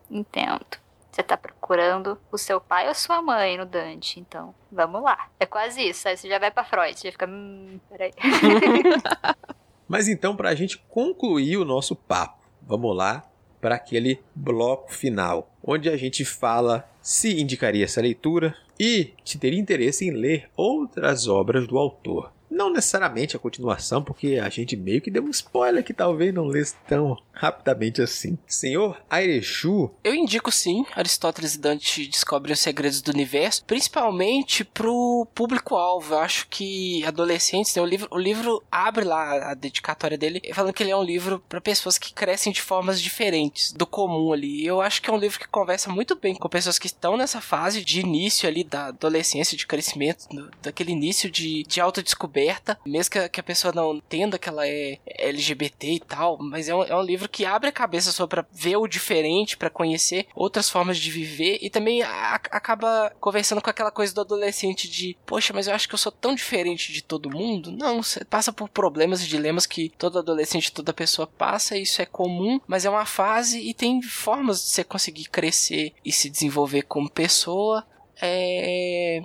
[0.10, 0.80] entendo.
[1.12, 5.28] Você tá procurando o seu pai ou sua mãe no Dante, então vamos lá.
[5.38, 6.08] É quase isso.
[6.08, 8.14] Aí você já vai pra Freud, você já fica, hum, peraí.
[9.90, 15.90] Mas então, pra gente concluir o nosso papo, vamos lá para aquele bloco final, onde
[15.90, 21.68] a gente fala se indicaria essa leitura e se teria interesse em ler outras obras
[21.68, 22.32] do autor.
[22.52, 26.48] Não necessariamente a continuação, porque a gente meio que deu um spoiler que talvez não
[26.48, 28.38] lesse tão rapidamente assim.
[28.46, 29.90] Senhor Airechu.
[30.04, 36.14] Eu indico sim, Aristóteles e Dante descobrem os segredos do universo, principalmente pro público-alvo.
[36.14, 40.74] Eu acho que adolescentes, né, o, livro, o livro abre lá a dedicatória dele, falando
[40.74, 44.66] que ele é um livro para pessoas que crescem de formas diferentes do comum ali.
[44.66, 47.40] Eu acho que é um livro que conversa muito bem com pessoas que estão nessa
[47.40, 50.28] fase de início ali da adolescência, de crescimento,
[50.62, 55.00] daquele início de, de autodescoberta aberta, mesmo que a, pessoa não entenda que ela é
[55.06, 58.46] LGBT e tal, mas é um, é um livro que abre a cabeça só para
[58.52, 63.70] ver o diferente, para conhecer outras formas de viver e também a, acaba conversando com
[63.70, 67.04] aquela coisa do adolescente de, poxa, mas eu acho que eu sou tão diferente de
[67.04, 67.72] todo mundo.
[67.72, 72.06] Não, você passa por problemas e dilemas que todo adolescente, toda pessoa passa, isso é
[72.06, 76.84] comum, mas é uma fase e tem formas de você conseguir crescer e se desenvolver
[76.84, 77.86] como pessoa.
[78.24, 79.24] É,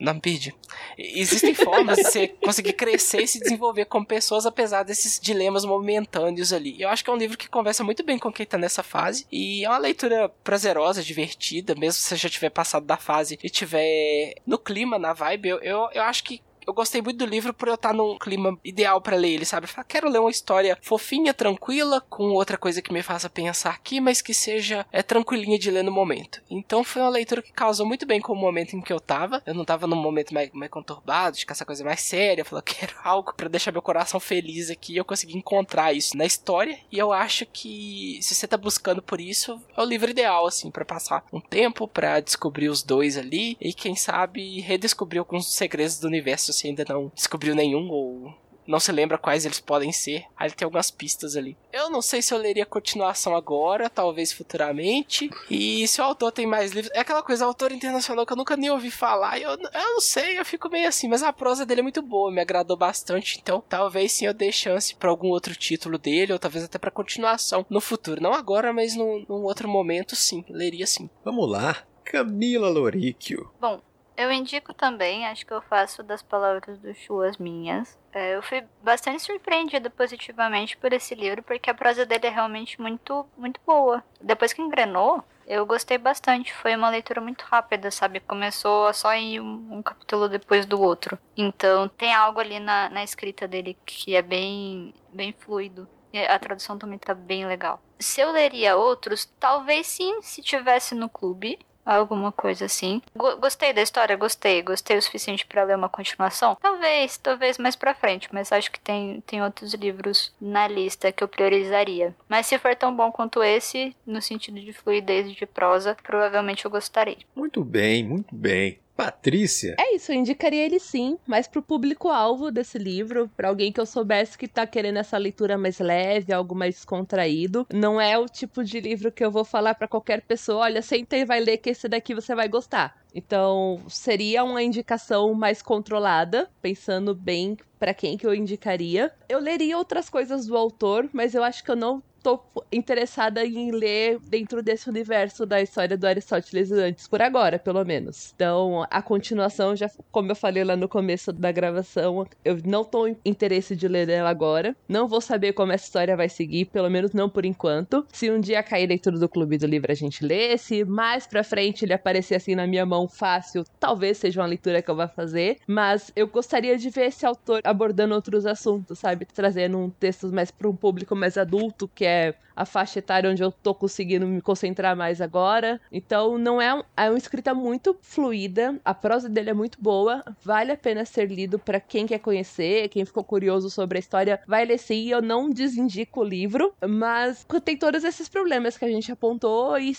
[0.00, 0.54] não me perdi.
[0.96, 6.52] Existem formas de você conseguir crescer e se desenvolver como pessoas, apesar desses dilemas momentâneos
[6.52, 6.80] ali.
[6.80, 9.26] Eu acho que é um livro que conversa muito bem com quem tá nessa fase.
[9.30, 13.50] E é uma leitura prazerosa, divertida, mesmo se você já tiver passado da fase e
[13.50, 15.48] tiver no clima, na vibe.
[15.50, 18.58] Eu, eu, eu acho que eu gostei muito do livro por eu estar num clima
[18.64, 19.66] ideal para ler ele, sabe?
[19.76, 24.00] Eu quero ler uma história fofinha, tranquila, com outra coisa que me faça pensar aqui,
[24.00, 26.42] mas que seja é tranquilinha de ler no momento.
[26.50, 29.42] Então foi uma leitura que causou muito bem com o momento em que eu tava.
[29.46, 32.42] Eu não tava num momento mais, mais conturbado, de essa coisa mais séria.
[32.42, 34.96] Eu falei, eu quero algo para deixar meu coração feliz aqui.
[34.96, 39.20] Eu consegui encontrar isso na história e eu acho que se você tá buscando por
[39.20, 43.56] isso, é o livro ideal assim para passar um tempo para descobrir os dois ali
[43.60, 48.34] e quem sabe redescobrir alguns segredos do universo se ainda não descobriu nenhum ou
[48.70, 50.24] não se lembra quais eles podem ser.
[50.36, 51.56] Aí tem algumas pistas ali.
[51.72, 55.28] Eu não sei se eu leria a continuação agora, talvez futuramente.
[55.50, 56.92] E se o autor tem mais livros.
[56.94, 59.40] É aquela coisa, autor internacional que eu nunca nem ouvi falar.
[59.40, 61.08] Eu, eu não sei, eu fico meio assim.
[61.08, 63.40] Mas a prosa dele é muito boa, me agradou bastante.
[63.42, 66.92] Então talvez sim eu dê chance para algum outro título dele, ou talvez até para
[66.92, 68.22] continuação no futuro.
[68.22, 71.10] Não agora, mas num, num outro momento sim, leria sim.
[71.24, 71.84] Vamos lá.
[72.04, 73.50] Camila Loríquio.
[73.60, 73.80] Bom,
[74.20, 77.98] eu indico também, acho que eu faço das palavras do Chu as minhas.
[78.12, 82.80] É, eu fui bastante surpreendida positivamente por esse livro, porque a prosa dele é realmente
[82.80, 84.04] muito, muito boa.
[84.20, 86.52] Depois que engrenou, eu gostei bastante.
[86.52, 88.20] Foi uma leitura muito rápida, sabe?
[88.20, 91.18] Começou só em um, um capítulo depois do outro.
[91.34, 95.88] Então tem algo ali na, na escrita dele que é bem, bem fluido.
[96.28, 97.80] A tradução também tá bem legal.
[97.98, 103.02] Se eu leria outros, talvez sim, se tivesse no clube alguma coisa assim.
[103.14, 106.56] Gostei da história, gostei, gostei o suficiente para ler uma continuação.
[106.60, 111.22] Talvez, talvez mais para frente, mas acho que tem tem outros livros na lista que
[111.22, 112.14] eu priorizaria.
[112.28, 116.64] Mas se for tão bom quanto esse, no sentido de fluidez e de prosa, provavelmente
[116.64, 117.18] eu gostarei.
[117.34, 118.78] Muito bem, muito bem.
[119.00, 119.76] Patrícia.
[119.78, 123.86] É isso, eu indicaria ele sim, mas pro público-alvo desse livro, para alguém que eu
[123.86, 127.66] soubesse que tá querendo essa leitura mais leve, algo mais descontraído.
[127.72, 131.16] Não é o tipo de livro que eu vou falar para qualquer pessoa, olha, senta
[131.16, 132.94] e vai ler que esse daqui você vai gostar.
[133.14, 139.12] Então, seria uma indicação mais controlada, pensando bem para quem que eu indicaria.
[139.28, 142.40] Eu leria outras coisas do autor, mas eu acho que eu não tô
[142.70, 148.32] interessada em ler dentro desse universo da história do Aristóteles antes, por agora, pelo menos.
[148.34, 153.06] Então, a continuação, já como eu falei lá no começo da gravação, eu não tô
[153.06, 154.76] em interesse de ler ela agora.
[154.88, 158.06] Não vou saber como essa história vai seguir, pelo menos não por enquanto.
[158.12, 160.56] Se um dia cair leitura do Clube do Livro, a gente lê.
[160.58, 164.82] Se mais pra frente ele aparecer assim na minha mão fácil, talvez seja uma leitura
[164.82, 165.58] que eu vá fazer.
[165.66, 169.26] Mas eu gostaria de ver esse autor abordando outros assuntos, sabe?
[169.26, 173.42] Trazendo um texto mais para um público mais adulto, que é a faixa etária onde
[173.42, 175.80] eu tô conseguindo me concentrar mais agora.
[175.90, 180.22] Então, não é, um, é uma escrita muito fluida, a prosa dele é muito boa,
[180.42, 184.40] vale a pena ser lido para quem quer conhecer, quem ficou curioso sobre a história,
[184.46, 185.08] vai ler sim.
[185.08, 189.94] Eu não desindico o livro, mas tem todos esses problemas que a gente apontou e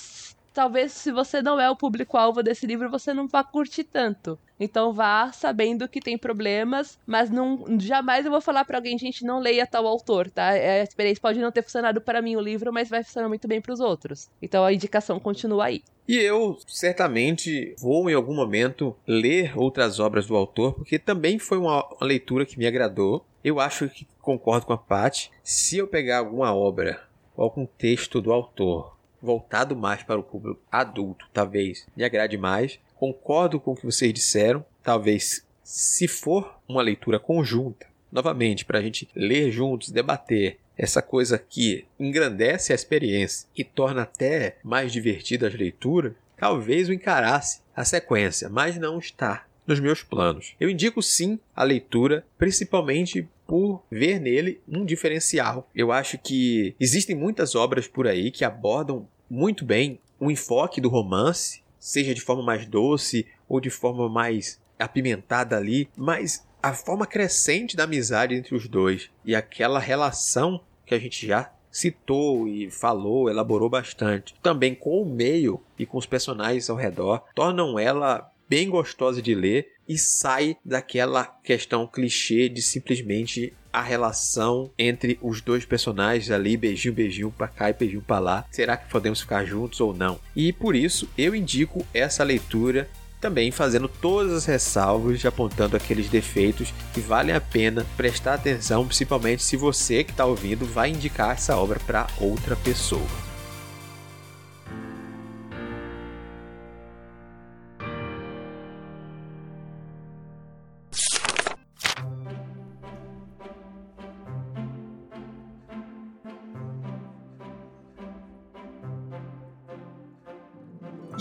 [0.53, 4.37] talvez se você não é o público-alvo desse livro, você não vá curtir tanto.
[4.59, 9.25] Então vá sabendo que tem problemas, mas não jamais eu vou falar para alguém, gente,
[9.25, 10.53] não leia tal autor, tá?
[10.55, 13.47] É, a experiência pode não ter funcionado para mim o livro, mas vai funcionar muito
[13.47, 14.29] bem para os outros.
[14.41, 15.83] Então a indicação continua aí.
[16.07, 21.57] E eu certamente vou em algum momento ler outras obras do autor, porque também foi
[21.57, 23.25] uma, uma leitura que me agradou.
[23.43, 25.31] Eu acho que concordo com a Paty.
[25.43, 27.01] Se eu pegar alguma obra
[27.35, 32.79] algum texto do autor voltado mais para o público adulto, talvez me agrade mais.
[32.95, 38.81] Concordo com o que vocês disseram, talvez se for uma leitura conjunta, novamente, para a
[38.81, 45.47] gente ler juntos, debater, essa coisa que engrandece a experiência e torna até mais divertida
[45.47, 50.55] as leituras, talvez o encarasse a sequência, mas não está nos meus planos.
[50.59, 55.69] Eu indico sim a leitura, principalmente por ver nele um diferencial.
[55.75, 60.87] Eu acho que existem muitas obras por aí que abordam muito bem o enfoque do
[60.87, 67.05] romance, seja de forma mais doce ou de forma mais apimentada ali, mas a forma
[67.05, 72.71] crescente da amizade entre os dois e aquela relação que a gente já citou e
[72.71, 78.31] falou, elaborou bastante, também com o meio e com os personagens ao redor, tornam ela
[78.47, 85.41] bem gostosa de ler e sai daquela questão clichê de simplesmente a relação entre os
[85.41, 88.45] dois personagens ali, beijinho, beijinho pra cá e beijinho pra lá.
[88.51, 90.17] Será que podemos ficar juntos ou não?
[90.33, 92.89] E por isso eu indico essa leitura
[93.19, 99.43] também fazendo todas as ressalvas, apontando aqueles defeitos que valem a pena prestar atenção, principalmente
[99.43, 103.30] se você que está ouvindo vai indicar essa obra para outra pessoa.